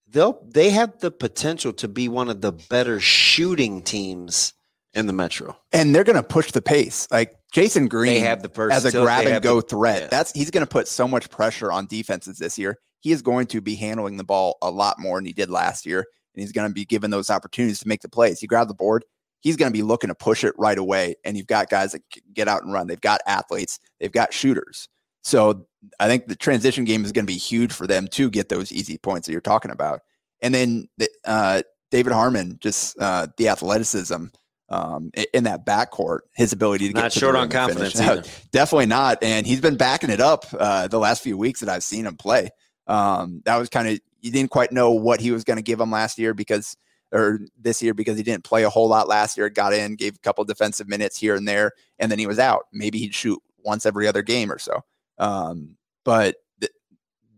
they'll 0.08 0.42
they 0.46 0.72
have 0.72 1.00
the 1.00 1.12
potential 1.12 1.74
to 1.74 1.88
be 1.88 2.08
one 2.08 2.30
of 2.30 2.42
the 2.42 2.52
better 2.52 3.00
shooting 3.00 3.82
teams 3.82 4.54
in 4.94 5.08
the 5.08 5.14
Metro. 5.14 5.58
and 5.74 5.94
they're 5.94 6.06
going 6.06 6.16
to 6.16 6.24
push 6.24 6.52
the 6.52 6.62
pace. 6.62 7.08
Like 7.12 7.36
Jason 7.52 7.88
Green 7.88 8.22
the 8.24 8.70
as 8.72 8.86
a 8.86 8.92
grab 8.92 9.28
and 9.28 9.44
go 9.44 9.62
threat. 9.62 10.04
yeah. 10.04 10.08
That's 10.08 10.32
he's 10.32 10.52
going 10.52 10.66
to 10.66 10.70
put 10.70 10.88
so 10.88 11.08
much 11.08 11.30
pressure 11.30 11.72
on 11.72 11.86
defenses 11.86 12.38
this 12.38 12.58
year. 12.58 12.80
He 13.02 13.12
is 13.12 13.22
going 13.22 13.48
to 13.48 13.62
be 13.62 13.76
handling 13.76 14.18
the 14.18 14.24
ball 14.24 14.58
a 14.62 14.72
lot 14.72 14.98
more 15.00 15.18
than 15.18 15.26
he 15.26 15.34
did 15.34 15.50
last 15.50 15.86
year, 15.86 16.00
and 16.00 16.42
he's 16.42 16.52
going 16.52 16.68
to 16.68 16.74
be 16.74 16.86
given 16.86 17.12
those 17.12 17.30
opportunities 17.30 17.80
to 17.80 17.88
make 17.88 18.02
the 18.02 18.10
plays. 18.10 18.40
He 18.40 18.48
grabbed 18.48 18.70
the 18.70 18.74
board. 18.76 19.06
He's 19.42 19.58
going 19.58 19.72
to 19.72 19.78
be 19.78 19.84
looking 19.84 20.08
to 20.08 20.16
push 20.16 20.44
it 20.44 20.56
right 20.58 20.78
away, 20.78 21.16
and 21.24 21.38
you've 21.38 21.46
got 21.46 21.70
guys 21.70 21.92
that 21.92 22.02
get 22.34 22.48
out 22.48 22.64
and 22.64 22.74
run. 22.74 22.88
They've 22.88 23.00
got 23.00 23.22
athletes. 23.28 23.80
They've 24.00 24.12
got 24.12 24.34
shooters. 24.34 24.90
So 25.26 25.66
I 26.00 26.08
think 26.08 26.28
the 26.28 26.36
transition 26.36 26.86
game 26.86 27.04
is 27.04 27.12
going 27.12 27.26
to 27.26 27.32
be 27.32 27.38
huge 27.38 27.74
for 27.74 27.88
them 27.88 28.08
to 28.10 28.30
get 28.30 28.48
those 28.48 28.72
easy 28.72 29.00
points 29.00 29.26
that 29.26 29.32
you're 29.32 29.42
talking 29.42 29.72
about. 29.72 30.02
And 30.42 30.54
then 30.54 30.88
the, 31.00 31.10
uh, 31.26 31.64
David 31.90 32.14
Harmon, 32.14 32.60
just 32.62 32.96
uh, 33.00 33.28
the 33.38 33.50
athleticism 33.50 34.26
um, 34.70 35.12
in 35.34 35.46
that 35.46 35.66
backcourt, 35.66 36.20
his 36.36 36.54
ability 36.54 36.88
to 36.88 36.94
get 36.94 37.02
Not 37.02 37.12
to 37.12 37.20
short 37.20 37.36
on 37.36 37.50
confidence 37.50 38.00
either. 38.00 38.24
Definitely 38.52 38.86
not. 38.86 39.24
And 39.24 39.48
he's 39.48 39.62
been 39.62 39.78
backing 39.78 40.12
it 40.12 40.22
up 40.22 40.46
uh, 40.58 40.88
the 40.88 41.00
last 41.00 41.24
few 41.24 41.38
weeks 41.38 41.60
that 41.62 41.70
I've 41.70 41.84
seen 41.84 42.06
him 42.06 42.18
play. 42.18 42.52
Um, 42.86 43.42
that 43.46 43.58
was 43.58 43.70
kind 43.70 43.88
of 43.88 44.00
you 44.22 44.32
didn't 44.32 44.52
quite 44.52 44.72
know 44.72 44.92
what 44.92 45.22
he 45.22 45.32
was 45.32 45.44
going 45.44 45.58
to 45.58 45.64
give 45.64 45.80
him 45.80 45.90
last 45.90 46.20
year 46.20 46.36
because 46.36 46.78
or 47.12 47.40
this 47.60 47.82
year 47.82 47.96
because 47.96 48.18
he 48.18 48.24
didn't 48.24 48.44
play 48.44 48.64
a 48.64 48.70
whole 48.70 48.88
lot 48.88 49.08
last 49.08 49.38
year. 49.38 49.50
Got 49.50 49.74
in, 49.74 49.96
gave 49.96 50.16
a 50.16 50.20
couple 50.20 50.44
defensive 50.44 50.88
minutes 50.88 51.18
here 51.18 51.36
and 51.36 51.48
there, 51.48 51.72
and 51.98 52.12
then 52.12 52.20
he 52.20 52.28
was 52.28 52.38
out. 52.38 52.66
Maybe 52.72 53.00
he'd 53.00 53.16
shoot 53.16 53.42
once 53.64 53.88
every 53.88 54.08
other 54.08 54.22
game 54.22 54.52
or 54.52 54.60
so. 54.60 54.84
Um, 55.18 55.78
but 56.04 56.36
th- 56.60 56.72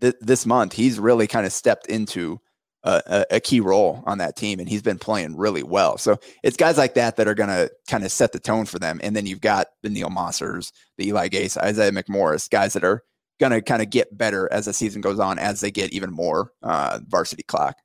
th- 0.01 0.15
this 0.19 0.45
month 0.45 0.73
he's 0.73 0.99
really 0.99 1.27
kind 1.27 1.45
of 1.45 1.53
stepped 1.53 1.87
into 1.87 2.39
a, 2.87 3.25
a, 3.31 3.39
key 3.39 3.59
role 3.59 4.03
on 4.05 4.17
that 4.19 4.35
team, 4.35 4.59
and 4.59 4.69
he's 4.69 4.81
been 4.81 4.99
playing 4.99 5.35
really 5.35 5.63
well. 5.63 5.97
So 5.97 6.17
it's 6.43 6.57
guys 6.57 6.77
like 6.77 6.93
that 6.93 7.17
that 7.17 7.27
are 7.27 7.33
going 7.33 7.49
to 7.49 7.69
kind 7.89 8.03
of 8.03 8.11
set 8.11 8.31
the 8.31 8.39
tone 8.39 8.65
for 8.65 8.79
them. 8.79 8.99
And 9.03 9.15
then 9.15 9.25
you've 9.25 9.41
got 9.41 9.67
the 9.81 9.89
Neil 9.89 10.09
Mossers, 10.09 10.71
the 10.97 11.07
Eli 11.07 11.27
Gase, 11.29 11.57
Isaiah 11.57 11.91
McMorris, 11.91 12.49
guys 12.49 12.73
that 12.73 12.83
are 12.83 13.03
going 13.39 13.51
to 13.51 13.61
kind 13.61 13.81
of 13.81 13.89
get 13.89 14.17
better 14.17 14.51
as 14.51 14.65
the 14.65 14.73
season 14.73 15.01
goes 15.01 15.19
on, 15.19 15.37
as 15.37 15.61
they 15.61 15.71
get 15.71 15.91
even 15.91 16.11
more 16.11 16.51
uh, 16.63 16.99
varsity 17.07 17.43
clock. 17.43 17.77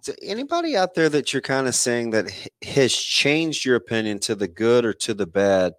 So 0.00 0.14
anybody 0.22 0.76
out 0.76 0.94
there 0.94 1.08
that 1.08 1.32
you're 1.32 1.42
kind 1.42 1.66
of 1.66 1.74
saying 1.74 2.10
that 2.10 2.30
has 2.64 2.92
changed 2.94 3.64
your 3.64 3.76
opinion 3.76 4.20
to 4.20 4.34
the 4.34 4.48
good 4.48 4.84
or 4.84 4.92
to 4.94 5.12
the 5.12 5.26
bad 5.26 5.74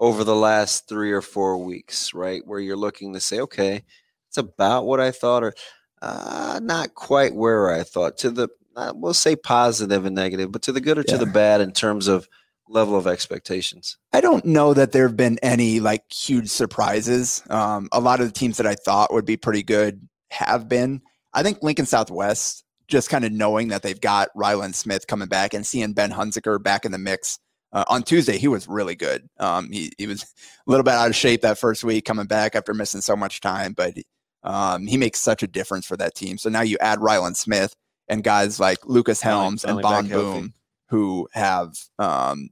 over 0.00 0.24
the 0.24 0.34
last 0.34 0.88
three 0.88 1.12
or 1.12 1.22
four 1.22 1.58
weeks, 1.58 2.14
right? 2.14 2.42
Where 2.44 2.58
you're 2.58 2.76
looking 2.76 3.12
to 3.12 3.20
say, 3.20 3.38
okay, 3.40 3.84
it's 4.28 4.38
about 4.38 4.86
what 4.86 4.98
I 4.98 5.10
thought, 5.10 5.44
or 5.44 5.54
uh, 6.00 6.58
not 6.62 6.94
quite 6.94 7.34
where 7.34 7.70
I 7.70 7.82
thought. 7.82 8.16
To 8.18 8.30
the, 8.30 8.48
uh, 8.74 8.92
we'll 8.94 9.14
say 9.14 9.36
positive 9.36 10.06
and 10.06 10.16
negative, 10.16 10.50
but 10.50 10.62
to 10.62 10.72
the 10.72 10.80
good 10.80 10.98
or 10.98 11.02
to 11.04 11.18
the 11.18 11.26
bad 11.26 11.60
in 11.60 11.72
terms 11.72 12.08
of 12.08 12.26
level 12.66 12.96
of 12.96 13.06
expectations. 13.06 13.98
I 14.12 14.20
don't 14.20 14.44
know 14.44 14.72
that 14.74 14.92
there 14.92 15.06
have 15.06 15.16
been 15.16 15.38
any 15.42 15.80
like 15.80 16.10
huge 16.10 16.48
surprises. 16.48 17.42
Um, 17.50 17.88
a 17.92 18.00
lot 18.00 18.20
of 18.20 18.26
the 18.26 18.32
teams 18.32 18.56
that 18.56 18.66
I 18.66 18.74
thought 18.74 19.12
would 19.12 19.26
be 19.26 19.36
pretty 19.36 19.62
good 19.62 20.08
have 20.30 20.68
been. 20.68 21.02
I 21.34 21.42
think 21.42 21.62
Lincoln 21.62 21.86
Southwest, 21.86 22.64
just 22.88 23.10
kind 23.10 23.24
of 23.24 23.32
knowing 23.32 23.68
that 23.68 23.82
they've 23.82 24.00
got 24.00 24.30
Ryland 24.34 24.74
Smith 24.74 25.06
coming 25.06 25.28
back 25.28 25.52
and 25.52 25.66
seeing 25.66 25.92
Ben 25.92 26.12
Hunziker 26.12 26.62
back 26.62 26.84
in 26.84 26.92
the 26.92 26.98
mix. 26.98 27.38
Uh, 27.72 27.84
on 27.88 28.02
Tuesday, 28.02 28.36
he 28.36 28.48
was 28.48 28.66
really 28.66 28.96
good. 28.96 29.28
Um, 29.38 29.70
he, 29.70 29.92
he 29.96 30.06
was 30.06 30.22
a 30.66 30.70
little 30.70 30.84
bit 30.84 30.94
out 30.94 31.08
of 31.08 31.16
shape 31.16 31.42
that 31.42 31.58
first 31.58 31.84
week 31.84 32.04
coming 32.04 32.26
back 32.26 32.54
after 32.54 32.74
missing 32.74 33.00
so 33.00 33.16
much 33.16 33.40
time, 33.40 33.72
but 33.72 33.94
um, 34.42 34.86
he 34.86 34.96
makes 34.96 35.20
such 35.20 35.42
a 35.42 35.46
difference 35.46 35.86
for 35.86 35.96
that 35.96 36.14
team. 36.14 36.38
So 36.38 36.48
now 36.48 36.62
you 36.62 36.78
add 36.80 37.00
Ryland 37.00 37.36
Smith, 37.36 37.74
and 38.08 38.24
guys 38.24 38.58
like 38.58 38.78
Lucas 38.84 39.22
Finally- 39.22 39.42
Helms 39.42 39.64
and 39.64 39.70
finally 39.80 39.82
back 39.82 39.90
Bond 39.92 40.08
healthy. 40.08 40.40
Boom 40.40 40.54
who 40.90 41.28
have 41.32 41.72
um, 41.98 42.50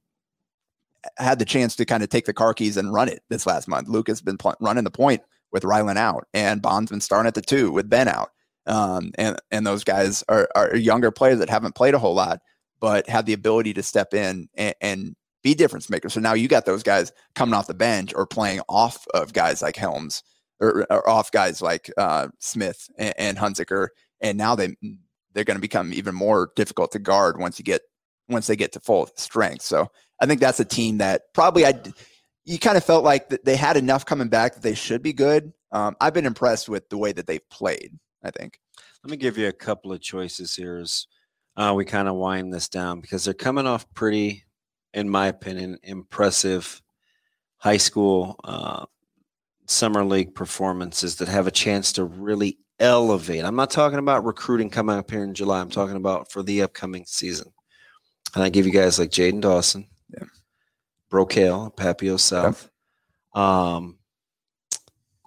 had 1.19 1.39
the 1.39 1.45
chance 1.45 1.77
to 1.77 1.85
kind 1.85 2.03
of 2.03 2.09
take 2.09 2.25
the 2.25 2.33
car 2.33 2.55
keys 2.55 2.77
and 2.77 2.93
run 2.93 3.09
it 3.09 3.21
this 3.29 3.47
last 3.47 3.69
month. 3.69 3.89
Lucas 3.89 4.19
has 4.19 4.23
been 4.23 4.39
pl- 4.39 4.55
running 4.61 4.85
the 4.85 4.91
point 4.91 5.23
with 5.53 5.65
Rylan 5.65 5.97
out, 5.97 6.27
and 6.33 6.63
Bond's 6.63 6.91
been 6.91 7.01
starting 7.01 7.27
at 7.27 7.35
the 7.35 7.43
two 7.43 7.73
with 7.73 7.91
Ben 7.91 8.09
out. 8.09 8.31
Um, 8.67 9.13
and 9.17 9.37
and 9.51 9.67
those 9.67 9.83
guys 9.83 10.23
are, 10.29 10.49
are 10.55 10.77
younger 10.77 11.11
players 11.11 11.39
that 11.41 11.51
haven't 11.51 11.75
played 11.75 11.95
a 11.95 11.99
whole 11.99 12.15
lot, 12.15 12.41
but 12.81 13.09
have 13.09 13.27
the 13.27 13.33
ability 13.33 13.75
to 13.75 13.83
step 13.83 14.15
in 14.15 14.49
and, 14.55 14.75
and 14.81 15.17
be 15.43 15.55
difference 15.55 15.89
makers. 15.89 16.13
So 16.13 16.21
now 16.21 16.35
you 16.35 16.49
got 16.49 16.67
those 16.67 16.83
guys 16.83 17.13
coming 17.35 17.55
off 17.55 17.67
the 17.67 17.75
bench 17.75 18.13
or 18.15 18.27
playing 18.27 18.61
off 18.69 19.07
of 19.15 19.33
guys 19.33 19.63
like 19.63 19.77
Helms 19.77 20.23
or, 20.61 20.87
or 20.91 21.09
off 21.09 21.31
guys 21.31 21.63
like 21.63 21.91
uh, 21.97 22.29
Smith 22.39 22.89
and, 22.99 23.15
and 23.19 23.39
Hunziker, 23.39 23.89
and 24.21 24.37
now 24.37 24.55
they 24.55 24.77
they're 25.35 25.45
going 25.45 25.57
to 25.57 25.61
become 25.61 25.93
even 25.93 26.15
more 26.15 26.51
difficult 26.57 26.93
to 26.93 26.99
guard 26.99 27.39
once 27.39 27.59
you 27.59 27.65
get 27.65 27.83
once 28.29 28.47
they 28.47 28.57
get 28.57 28.73
to 28.73 28.81
full 28.81 29.09
strength. 29.17 29.63
So 29.63 29.89
I 30.21 30.27
think 30.27 30.41
that's 30.41 30.61
a 30.61 30.65
team 30.65 30.99
that 30.99 31.23
probably 31.33 31.65
I 31.65 31.81
you 32.45 32.59
kind 32.59 32.77
of 32.77 32.85
felt 32.85 33.05
like 33.05 33.29
that 33.29 33.45
they 33.45 33.57
had 33.57 33.77
enough 33.77 34.05
coming 34.05 34.29
back 34.29 34.55
that 34.55 34.63
they 34.63 34.75
should 34.75 35.03
be 35.03 35.13
good. 35.13 35.53
Um, 35.71 35.97
I've 36.01 36.15
been 36.15 36.27
impressed 36.27 36.69
with 36.69 36.89
the 36.89 36.99
way 36.99 37.13
that 37.13 37.27
they've 37.27 37.49
played. 37.51 37.99
I 38.25 38.31
think. 38.31 38.59
Let 39.05 39.13
me 39.13 39.17
give 39.17 39.39
you 39.39 39.47
a 39.47 39.53
couple 39.53 39.93
of 39.93 40.01
choices 40.01 40.57
here 40.57 40.79
as 40.79 41.07
uh, 41.59 41.75
we 41.75 41.85
kind 41.85 42.09
of 42.09 42.15
wind 42.15 42.55
this 42.55 42.69
down 42.69 43.01
because 43.01 43.25
they're 43.25 43.35
coming 43.35 43.67
off 43.67 43.93
pretty, 43.93 44.45
in 44.95 45.09
my 45.11 45.27
opinion, 45.27 45.77
impressive 45.83 46.81
high 47.57 47.77
school 47.77 48.39
uh, 48.45 48.87
summer 49.67 50.05
league 50.05 50.37
performances 50.37 51.17
that 51.17 51.27
have 51.27 51.49
a 51.49 51.51
chance 51.51 51.93
to 51.93 52.05
really 52.05 52.59
elevate. 52.79 53.45
I'm 53.45 53.57
not 53.57 53.71
talking 53.73 53.99
about 53.99 54.25
recruiting 54.25 54.71
coming 54.71 54.97
up 54.97 55.11
here 55.11 55.25
in 55.25 55.35
July. 55.35 55.61
I'm 55.61 55.69
talking 55.69 55.97
about 55.97 56.31
for 56.31 56.45
the 56.45 56.63
upcoming 56.63 57.05
season. 57.07 57.53
And 58.37 58.45
I 58.45 58.51
give 58.51 58.65
you 58.65 58.73
guys 58.73 59.01
like 59.01 59.11
Jaden 59.11 59.41
Dawson, 59.41 59.89
Yeah. 60.13 60.27
Brocale, 61.11 61.75
Papio 61.75 62.21
South. 62.21 62.71
Um, 63.35 63.99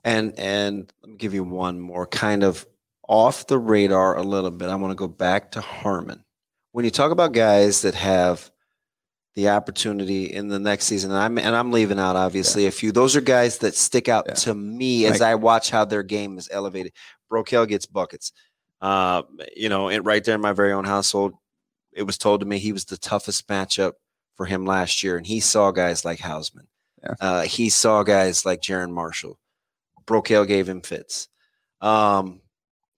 and 0.05 0.37
and 0.39 0.91
let 1.01 1.11
me 1.11 1.17
give 1.17 1.33
you 1.33 1.43
one 1.43 1.79
more 1.79 2.07
kind 2.07 2.43
of 2.43 2.65
off 3.11 3.45
the 3.47 3.59
radar 3.59 4.17
a 4.17 4.23
little 4.23 4.49
bit. 4.51 4.69
I 4.69 4.75
want 4.75 4.91
to 4.91 4.95
go 4.95 5.09
back 5.09 5.51
to 5.51 5.61
Harmon. 5.61 6.23
When 6.71 6.85
you 6.85 6.91
talk 6.91 7.11
about 7.11 7.33
guys 7.33 7.81
that 7.81 7.93
have 7.95 8.49
the 9.35 9.49
opportunity 9.49 10.25
in 10.25 10.47
the 10.47 10.59
next 10.59 10.85
season, 10.85 11.11
and 11.11 11.19
I'm 11.19 11.37
and 11.37 11.53
I'm 11.55 11.71
leaving 11.73 11.99
out 11.99 12.15
obviously 12.15 12.67
a 12.67 12.71
few. 12.71 12.93
Those 12.93 13.15
are 13.17 13.21
guys 13.21 13.57
that 13.59 13.75
stick 13.75 14.07
out 14.07 14.25
Yeah. 14.29 14.33
to 14.35 14.53
me 14.53 15.05
as 15.05 15.19
Like- 15.19 15.29
I 15.29 15.35
watch 15.35 15.69
how 15.69 15.83
their 15.85 16.03
game 16.03 16.37
is 16.37 16.47
elevated. 16.51 16.93
Brocale 17.29 17.67
gets 17.67 17.85
buckets. 17.85 18.31
Uh, 18.81 19.23
you 19.55 19.67
know, 19.69 19.89
and 19.89 20.05
right 20.05 20.23
there 20.23 20.35
in 20.35 20.41
my 20.41 20.53
very 20.53 20.71
own 20.71 20.85
household, 20.85 21.33
it 21.91 22.03
was 22.03 22.17
told 22.17 22.39
to 22.39 22.45
me 22.45 22.59
he 22.59 22.73
was 22.73 22.85
the 22.85 22.97
toughest 22.97 23.47
matchup 23.47 23.93
for 24.35 24.45
him 24.45 24.65
last 24.65 25.03
year, 25.03 25.17
and 25.17 25.27
he 25.27 25.39
saw 25.41 25.71
guys 25.71 26.03
like 26.05 26.19
Hausman. 26.19 26.67
Yeah. 27.03 27.13
Uh, 27.19 27.41
he 27.43 27.69
saw 27.69 28.03
guys 28.03 28.45
like 28.45 28.61
Jaron 28.61 28.91
Marshall. 28.91 29.37
Brocale 30.05 30.47
gave 30.47 30.67
him 30.67 30.81
fits. 30.81 31.27
Um, 31.79 32.40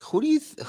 who 0.04 0.22
do 0.22 0.28
you? 0.28 0.40
Th- 0.40 0.68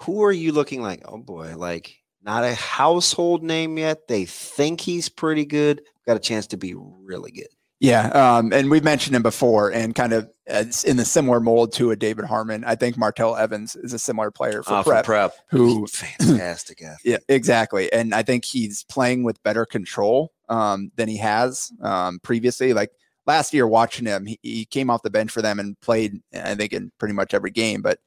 who 0.00 0.22
are 0.24 0.32
you 0.32 0.52
looking 0.52 0.82
like? 0.82 1.02
Oh 1.06 1.18
boy, 1.18 1.54
like 1.56 1.94
not 2.22 2.44
a 2.44 2.54
household 2.54 3.42
name 3.42 3.78
yet. 3.78 4.08
They 4.08 4.24
think 4.24 4.80
he's 4.80 5.08
pretty 5.08 5.44
good. 5.44 5.82
Got 6.06 6.16
a 6.16 6.20
chance 6.20 6.46
to 6.48 6.56
be 6.56 6.74
really 6.76 7.30
good. 7.32 7.48
Yeah, 7.80 8.06
um, 8.08 8.52
and 8.52 8.70
we've 8.70 8.84
mentioned 8.84 9.14
him 9.16 9.22
before, 9.22 9.70
and 9.70 9.94
kind 9.94 10.12
of 10.12 10.30
it's 10.46 10.84
in 10.84 10.96
the 10.96 11.04
similar 11.04 11.38
mold 11.40 11.72
to 11.74 11.90
a 11.90 11.96
David 11.96 12.24
Harmon. 12.24 12.64
I 12.64 12.76
think 12.76 12.96
Martell 12.96 13.36
Evans 13.36 13.76
is 13.76 13.92
a 13.92 13.98
similar 13.98 14.30
player 14.30 14.62
for 14.62 14.74
Uh, 14.74 14.82
prep. 14.82 15.04
prep, 15.04 15.34
who- 15.50 15.86
fantastic 16.28 16.82
athlete. 16.82 17.00
Yeah, 17.04 17.18
exactly. 17.28 17.92
And 17.92 18.14
I 18.14 18.22
think 18.22 18.44
he's 18.44 18.84
playing 18.84 19.22
with 19.22 19.42
better 19.42 19.66
control 19.66 20.32
um, 20.48 20.92
than 20.96 21.08
he 21.08 21.18
has 21.18 21.70
um, 21.82 22.20
previously. 22.22 22.72
Like 22.72 22.90
last 23.26 23.52
year, 23.52 23.66
watching 23.66 24.06
him, 24.06 24.24
he, 24.26 24.38
he 24.42 24.64
came 24.64 24.88
off 24.88 25.02
the 25.02 25.10
bench 25.10 25.30
for 25.30 25.42
them 25.42 25.58
and 25.58 25.78
played, 25.80 26.20
I 26.34 26.54
think, 26.54 26.72
in 26.72 26.90
pretty 26.98 27.14
much 27.14 27.34
every 27.34 27.50
game, 27.50 27.82
but 27.82 27.98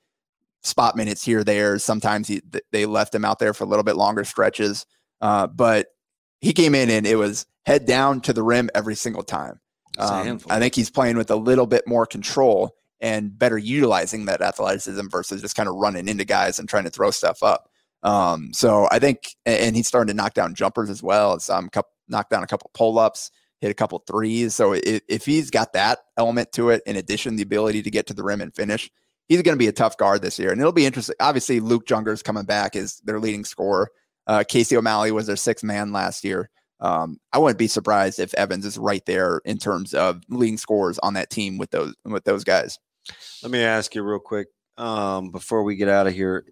spot 0.64 0.96
minutes 0.96 1.24
here, 1.24 1.44
there. 1.44 1.80
Sometimes 1.80 2.28
he, 2.28 2.42
they 2.72 2.86
left 2.86 3.14
him 3.14 3.26
out 3.26 3.40
there 3.40 3.54
for 3.54 3.64
a 3.64 3.68
little 3.68 3.84
bit 3.84 3.96
longer 3.96 4.24
stretches. 4.24 4.86
Uh, 5.22 5.48
but 5.48 5.88
he 6.42 6.54
came 6.54 6.76
in 6.76 6.90
and 6.90 7.08
it 7.08 7.16
was 7.16 7.46
head 7.66 7.86
down 7.86 8.22
to 8.22 8.34
the 8.34 8.44
rim 8.44 8.70
every 8.76 8.96
single 8.96 9.24
time. 9.24 9.60
Um. 9.98 10.40
I 10.50 10.60
think 10.60 10.76
he's 10.76 10.92
playing 10.92 11.18
with 11.18 11.32
a 11.32 11.36
little 11.36 11.66
bit 11.66 11.88
more 11.88 12.06
control 12.06 12.76
and 13.00 13.38
better 13.38 13.58
utilizing 13.58 14.26
that 14.26 14.42
athleticism 14.42 15.08
versus 15.10 15.42
just 15.42 15.56
kind 15.56 15.70
of 15.70 15.76
running 15.76 16.08
into 16.08 16.26
guys 16.26 16.60
and 16.60 16.68
trying 16.70 16.84
to 16.84 16.90
throw 16.90 17.12
stuff 17.12 17.44
up. 17.44 17.70
Um, 18.04 18.54
so 18.54 18.88
I 18.92 19.00
think, 19.00 19.36
and 19.46 19.76
he's 19.76 19.88
starting 19.88 20.08
to 20.08 20.14
knock 20.14 20.34
down 20.34 20.56
jumpers 20.56 20.90
as 20.90 21.02
well. 21.02 21.34
It's 21.34 21.50
um, 21.50 21.70
couple, 21.70 21.92
knocked 22.08 22.30
down 22.30 22.44
a 22.44 22.48
couple 22.48 22.70
pull 22.74 23.00
ups, 23.00 23.32
hit 23.60 23.72
a 23.72 23.76
couple 23.76 24.04
threes. 24.08 24.54
So 24.54 24.74
if, 24.74 25.02
if 25.08 25.26
he's 25.26 25.50
got 25.50 25.74
that 25.74 26.00
element 26.16 26.52
to 26.54 26.70
it, 26.70 26.84
in 26.86 26.96
addition 26.96 27.36
the 27.36 27.44
ability 27.44 27.82
to 27.84 27.92
get 27.92 28.08
to 28.08 28.14
the 28.14 28.24
rim 28.24 28.42
and 28.42 28.54
finish, 28.56 28.90
he's 29.28 29.42
going 29.42 29.56
to 29.56 29.60
be 29.60 29.68
a 29.68 29.74
tough 29.74 29.98
guard 29.98 30.22
this 30.22 30.40
year. 30.40 30.52
And 30.52 30.60
it'll 30.60 30.72
be 30.72 30.86
interesting. 30.86 31.16
Obviously, 31.20 31.60
Luke 31.60 31.86
Junger's 31.86 32.24
coming 32.24 32.46
back 32.46 32.76
as 32.76 33.00
their 33.04 33.20
leading 33.20 33.46
scorer. 33.46 33.90
Uh, 34.26 34.44
Casey 34.48 34.76
O'Malley 34.76 35.12
was 35.12 35.28
their 35.28 35.36
sixth 35.36 35.64
man 35.64 35.92
last 35.92 36.24
year. 36.24 36.50
Um, 36.80 37.20
I 37.34 37.40
wouldn't 37.40 37.58
be 37.58 37.68
surprised 37.68 38.20
if 38.20 38.34
Evans 38.36 38.66
is 38.66 38.78
right 38.78 39.04
there 39.06 39.42
in 39.46 39.58
terms 39.58 39.94
of 39.94 40.22
leading 40.30 40.58
scores 40.58 41.00
on 41.00 41.16
that 41.16 41.30
team 41.30 41.58
with 41.58 41.72
those 41.72 41.96
with 42.06 42.24
those 42.24 42.44
guys. 42.44 42.78
Let 43.42 43.52
me 43.52 43.64
ask 43.64 43.96
you 43.96 44.04
real 44.04 44.20
quick 44.20 44.48
um, 44.78 45.32
before 45.32 45.64
we 45.64 45.76
get 45.76 45.90
out 45.90 46.08
of 46.08 46.14
here. 46.14 46.46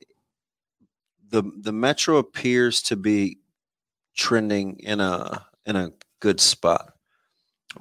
The 1.29 1.43
the 1.57 1.73
Metro 1.73 2.17
appears 2.17 2.81
to 2.83 2.95
be 2.95 3.39
trending 4.15 4.79
in 4.79 4.99
a 4.99 5.45
in 5.65 5.75
a 5.75 5.91
good 6.21 6.39
spot. 6.39 6.93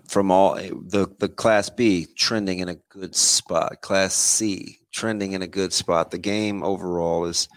From 0.09 0.31
all 0.31 0.55
the 0.57 1.09
the 1.19 1.29
Class 1.29 1.71
B 1.71 2.07
trending 2.17 2.59
in 2.59 2.69
a 2.69 2.77
good 2.91 3.15
spot, 3.15 3.81
Class 3.81 4.15
C 4.15 4.81
trending 4.95 5.33
in 5.33 5.43
a 5.43 5.47
good 5.47 5.73
spot. 5.73 6.11
The 6.11 6.19
game 6.19 6.63
overall 6.63 7.27
is 7.27 7.49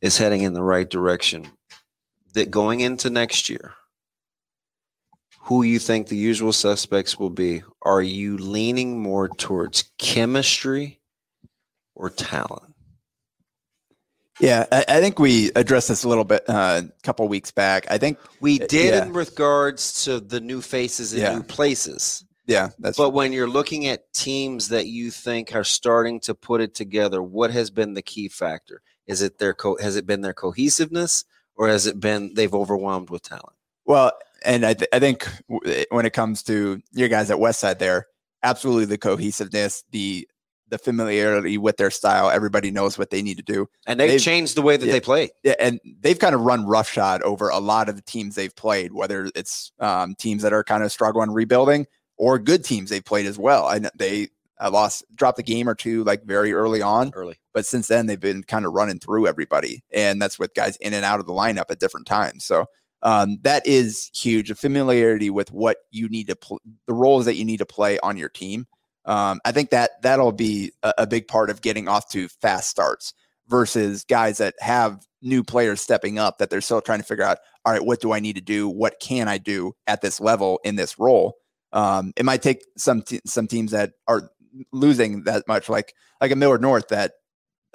is 0.00 0.18
heading 0.18 0.42
in 0.42 0.54
the 0.54 0.62
right 0.62 0.88
direction. 0.88 1.46
That 2.34 2.50
going 2.50 2.80
into 2.80 3.10
next 3.10 3.48
year, 3.48 3.74
who 5.42 5.62
you 5.62 5.78
think 5.78 6.08
the 6.08 6.16
usual 6.16 6.52
suspects 6.52 7.16
will 7.16 7.30
be. 7.30 7.62
Are 7.82 8.02
you 8.02 8.36
leaning 8.38 9.00
more 9.00 9.28
towards 9.28 9.84
chemistry 9.98 11.00
or 11.94 12.10
talent? 12.10 12.74
Yeah, 14.40 14.66
I, 14.72 14.84
I 14.88 15.00
think 15.00 15.20
we 15.20 15.52
addressed 15.54 15.86
this 15.88 16.02
a 16.02 16.08
little 16.08 16.24
bit 16.24 16.42
uh, 16.48 16.82
a 16.84 17.02
couple 17.04 17.28
weeks 17.28 17.52
back. 17.52 17.86
I 17.88 17.98
think, 17.98 18.18
We 18.40 18.60
Uh, 18.60 18.66
did 18.66 18.94
yeah. 18.94 19.04
in 19.04 19.12
regards 19.12 20.02
to 20.04 20.18
the 20.18 20.40
new 20.40 20.60
faces 20.60 21.12
in 21.12 21.20
Yeah. 21.20 21.36
new 21.36 21.44
places. 21.44 22.24
Yeah, 22.46 22.70
that's 22.78 22.96
But 22.98 23.10
when 23.10 23.32
you're 23.32 23.48
looking 23.48 23.86
at 23.86 24.12
teams 24.12 24.68
that 24.68 24.86
you 24.86 25.10
think 25.10 25.54
are 25.54 25.64
starting 25.64 26.20
to 26.20 26.34
put 26.34 26.60
it 26.60 26.74
together, 26.74 27.22
what 27.22 27.50
has 27.50 27.70
been 27.70 27.94
the 27.94 28.02
key 28.02 28.28
factor? 28.28 28.82
Is 29.06 29.22
it 29.22 29.38
their 29.38 29.54
co- 29.54 29.78
has 29.80 29.96
it 29.96 30.06
been 30.06 30.20
their 30.22 30.34
cohesiveness 30.34 31.24
or 31.56 31.68
has 31.68 31.86
it 31.86 32.00
been 32.00 32.34
they've 32.34 32.54
overwhelmed 32.54 33.10
with 33.10 33.22
talent? 33.22 33.56
Well, 33.84 34.12
and 34.44 34.64
I, 34.64 34.74
th- 34.74 34.88
I 34.92 34.98
think 34.98 35.26
when 35.90 36.06
it 36.06 36.12
comes 36.12 36.42
to 36.44 36.80
your 36.92 37.08
guys 37.08 37.30
at 37.30 37.38
Westside, 37.38 37.78
there 37.78 38.06
absolutely 38.42 38.86
the 38.86 38.98
cohesiveness, 38.98 39.84
the 39.90 40.28
the 40.68 40.78
familiarity 40.78 41.58
with 41.58 41.76
their 41.76 41.90
style. 41.90 42.30
Everybody 42.30 42.70
knows 42.70 42.96
what 42.98 43.10
they 43.10 43.20
need 43.20 43.36
to 43.36 43.42
do. 43.42 43.68
And 43.86 44.00
they've, 44.00 44.08
They've- 44.12 44.20
changed 44.22 44.56
the 44.56 44.62
way 44.62 44.78
that 44.78 44.86
yeah. 44.86 44.92
they 44.92 45.00
play. 45.00 45.30
Yeah, 45.42 45.54
and 45.60 45.78
they've 46.00 46.18
kind 46.18 46.34
of 46.34 46.40
run 46.40 46.66
roughshod 46.66 47.20
over 47.22 47.50
a 47.50 47.58
lot 47.58 47.90
of 47.90 47.96
the 47.96 48.02
teams 48.02 48.34
they've 48.34 48.54
played, 48.56 48.92
whether 48.92 49.30
it's 49.34 49.72
um, 49.78 50.14
teams 50.14 50.42
that 50.42 50.54
are 50.54 50.64
kind 50.64 50.82
of 50.82 50.90
struggling 50.90 51.30
rebuilding 51.30 51.86
or 52.16 52.38
good 52.38 52.64
teams 52.64 52.90
they've 52.90 53.04
played 53.04 53.26
as 53.26 53.38
well. 53.38 53.68
And 53.68 53.90
they 53.96 54.28
uh, 54.60 54.70
lost, 54.70 55.04
dropped 55.14 55.38
a 55.38 55.42
game 55.42 55.68
or 55.68 55.74
two 55.74 56.04
like 56.04 56.24
very 56.24 56.52
early 56.52 56.82
on, 56.82 57.12
early. 57.14 57.38
but 57.52 57.66
since 57.66 57.88
then 57.88 58.06
they've 58.06 58.20
been 58.20 58.42
kind 58.42 58.64
of 58.64 58.72
running 58.72 58.98
through 58.98 59.26
everybody, 59.26 59.82
and 59.92 60.20
that's 60.20 60.38
with 60.38 60.54
guys 60.54 60.76
in 60.76 60.94
and 60.94 61.04
out 61.04 61.20
of 61.20 61.26
the 61.26 61.32
lineup 61.32 61.70
at 61.70 61.80
different 61.80 62.06
times. 62.06 62.44
So 62.44 62.66
um, 63.02 63.38
that 63.42 63.66
is 63.66 64.10
huge. 64.14 64.50
A 64.50 64.54
familiarity 64.54 65.30
with 65.30 65.52
what 65.52 65.78
you 65.90 66.08
need 66.08 66.28
to 66.28 66.36
pl- 66.36 66.60
the 66.86 66.94
roles 66.94 67.26
that 67.26 67.36
you 67.36 67.44
need 67.44 67.58
to 67.58 67.66
play 67.66 67.98
on 68.00 68.16
your 68.16 68.30
team. 68.30 68.66
Um, 69.04 69.40
I 69.44 69.52
think 69.52 69.70
that 69.70 70.02
that'll 70.02 70.32
be 70.32 70.72
a, 70.82 70.94
a 70.98 71.06
big 71.06 71.28
part 71.28 71.50
of 71.50 71.60
getting 71.60 71.88
off 71.88 72.08
to 72.10 72.28
fast 72.28 72.70
starts 72.70 73.12
versus 73.48 74.04
guys 74.04 74.38
that 74.38 74.54
have 74.60 75.06
new 75.20 75.44
players 75.44 75.82
stepping 75.82 76.18
up 76.18 76.38
that 76.38 76.48
they're 76.48 76.62
still 76.62 76.80
trying 76.80 77.00
to 77.00 77.04
figure 77.04 77.24
out. 77.24 77.38
All 77.66 77.72
right, 77.72 77.84
what 77.84 78.00
do 78.00 78.12
I 78.12 78.20
need 78.20 78.36
to 78.36 78.42
do? 78.42 78.68
What 78.68 79.00
can 79.00 79.28
I 79.28 79.36
do 79.38 79.74
at 79.86 80.00
this 80.00 80.20
level 80.20 80.60
in 80.64 80.76
this 80.76 80.98
role? 80.98 81.36
Um, 81.74 82.12
it 82.16 82.24
might 82.24 82.40
take 82.40 82.64
some 82.78 83.02
te- 83.02 83.20
some 83.26 83.46
teams 83.46 83.72
that 83.72 83.92
are 84.08 84.30
losing 84.72 85.24
that 85.24 85.46
much, 85.46 85.68
like 85.68 85.94
like 86.20 86.30
a 86.30 86.36
Millard 86.36 86.62
North, 86.62 86.88
that 86.88 87.12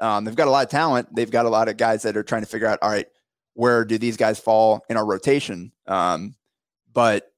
um, 0.02 0.26
they've 0.26 0.36
got 0.36 0.48
a 0.48 0.52
lot 0.52 0.66
of 0.66 0.72
talent. 0.72 1.14
They've 1.14 1.30
got 1.30 1.46
a 1.46 1.50
lot 1.50 1.70
of 1.70 1.78
guys 1.78 2.04
that 2.04 2.18
are 2.18 2.24
trying 2.24 2.42
to 2.42 2.48
figure 2.48 2.68
out. 2.68 2.80
All 2.82 2.90
right, 2.90 3.08
where 3.54 3.86
do 3.86 3.98
these 3.98 4.18
guys 4.18 4.40
fall 4.40 4.84
in 4.90 4.98
our 4.98 5.06
rotation? 5.06 5.72
Um, 5.86 6.36
but 6.92 7.32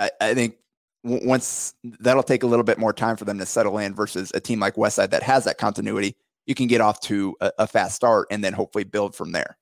I, 0.00 0.10
I 0.20 0.34
think 0.34 0.56
w- 1.04 1.28
once 1.28 1.74
that'll 2.00 2.24
take 2.24 2.42
a 2.42 2.46
little 2.46 2.64
bit 2.64 2.78
more 2.78 2.92
time 2.92 3.16
for 3.16 3.24
them 3.24 3.38
to 3.38 3.46
settle 3.46 3.78
in 3.78 3.94
versus 3.94 4.32
a 4.34 4.40
team 4.40 4.58
like 4.58 4.74
Westside 4.74 5.10
that 5.10 5.22
has 5.22 5.44
that 5.44 5.58
continuity 5.58 6.16
you 6.46 6.54
can 6.54 6.66
get 6.66 6.80
off 6.80 7.00
to 7.00 7.36
a, 7.40 7.52
a 7.60 7.66
fast 7.66 7.96
start 7.96 8.28
and 8.30 8.42
then 8.42 8.52
hopefully 8.52 8.84
build 8.84 9.14
from 9.14 9.32
there. 9.32 9.56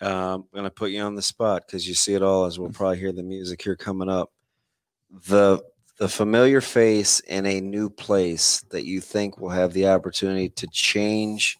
Um, 0.00 0.44
I'm 0.52 0.56
gonna 0.56 0.70
put 0.70 0.90
you 0.90 1.00
on 1.00 1.14
the 1.14 1.22
spot 1.22 1.62
because 1.66 1.88
you 1.88 1.94
see 1.94 2.14
it 2.14 2.22
all 2.22 2.44
as 2.44 2.58
we'll 2.58 2.70
probably 2.70 2.98
hear 2.98 3.12
the 3.12 3.22
music 3.22 3.62
here 3.62 3.76
coming 3.76 4.10
up. 4.10 4.30
The 5.28 5.62
the 5.98 6.08
familiar 6.08 6.60
face 6.60 7.20
in 7.20 7.46
a 7.46 7.60
new 7.60 7.88
place 7.88 8.60
that 8.70 8.84
you 8.84 9.00
think 9.00 9.38
will 9.38 9.50
have 9.50 9.72
the 9.72 9.88
opportunity 9.88 10.48
to 10.50 10.66
change 10.68 11.58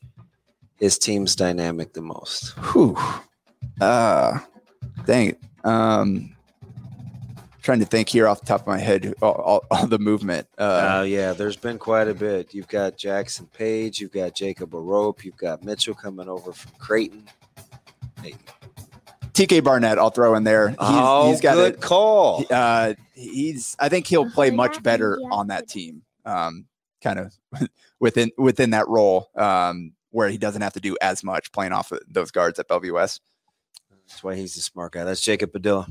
his 0.76 0.98
team's 0.98 1.34
dynamic 1.34 1.94
the 1.94 2.02
most. 2.02 2.50
Whew. 2.58 2.96
Uh, 3.80 4.38
dang 5.06 5.30
it. 5.30 5.40
Um, 5.64 6.36
trying 7.62 7.80
to 7.80 7.86
think 7.86 8.08
here 8.10 8.28
off 8.28 8.40
the 8.40 8.46
top 8.46 8.60
of 8.60 8.66
my 8.66 8.78
head, 8.78 9.14
all, 9.22 9.32
all, 9.32 9.64
all 9.70 9.86
the 9.86 9.98
movement. 9.98 10.46
Uh, 10.58 10.98
Uh, 10.98 11.02
yeah, 11.02 11.32
there's 11.32 11.56
been 11.56 11.78
quite 11.78 12.06
a 12.08 12.14
bit. 12.14 12.52
You've 12.54 12.68
got 12.68 12.98
Jackson 12.98 13.46
Page, 13.46 14.00
you've 14.00 14.12
got 14.12 14.34
Jacob 14.34 14.72
Arope, 14.72 15.24
you've 15.24 15.36
got 15.38 15.64
Mitchell 15.64 15.94
coming 15.94 16.28
over 16.28 16.52
from 16.52 16.72
Creighton. 16.78 17.24
Hey, 18.22 18.34
TK 19.36 19.62
Barnett, 19.62 19.98
I'll 19.98 20.10
throw 20.10 20.34
in 20.34 20.44
there. 20.44 20.70
He's, 20.70 20.76
oh, 20.80 21.30
he's 21.30 21.42
got 21.42 21.56
good 21.56 21.74
it. 21.74 21.80
call. 21.80 22.44
Uh, 22.50 22.94
he's. 23.12 23.76
I 23.78 23.90
think 23.90 24.06
he'll 24.06 24.30
play 24.30 24.50
much 24.50 24.82
better 24.82 25.18
on 25.30 25.48
that 25.48 25.68
team. 25.68 26.02
Um, 26.24 26.64
kind 27.02 27.18
of 27.18 27.34
within 28.00 28.30
within 28.38 28.70
that 28.70 28.88
role, 28.88 29.28
um, 29.36 29.92
where 30.10 30.30
he 30.30 30.38
doesn't 30.38 30.62
have 30.62 30.72
to 30.72 30.80
do 30.80 30.96
as 31.02 31.22
much 31.22 31.52
playing 31.52 31.72
off 31.72 31.92
of 31.92 32.00
those 32.08 32.30
guards 32.30 32.58
at 32.58 32.66
Bellevue 32.66 32.94
West. 32.94 33.20
That's 34.08 34.24
why 34.24 34.36
he's 34.36 34.56
a 34.56 34.62
smart 34.62 34.92
guy. 34.92 35.04
That's 35.04 35.20
Jacob 35.20 35.52
Padilla. 35.52 35.86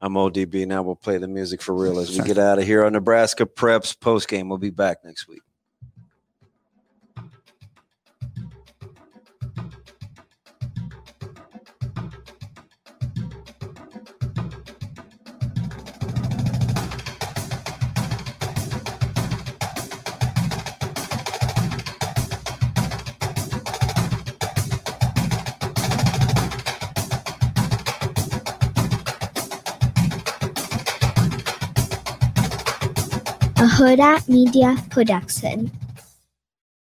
I'm 0.00 0.14
ODB. 0.14 0.66
Now 0.66 0.82
we'll 0.82 0.94
play 0.94 1.18
the 1.18 1.26
music 1.26 1.62
for 1.62 1.74
real 1.74 1.98
as 1.98 2.16
we 2.16 2.24
get 2.26 2.38
out 2.38 2.58
of 2.58 2.64
here 2.64 2.84
on 2.84 2.92
Nebraska 2.92 3.44
Preps 3.44 3.98
post 3.98 4.28
game. 4.28 4.48
We'll 4.48 4.58
be 4.58 4.70
back 4.70 4.98
next 5.04 5.26
week. 5.26 5.42
Huda 33.94 34.26
Media 34.26 34.74
Production. 34.90 35.83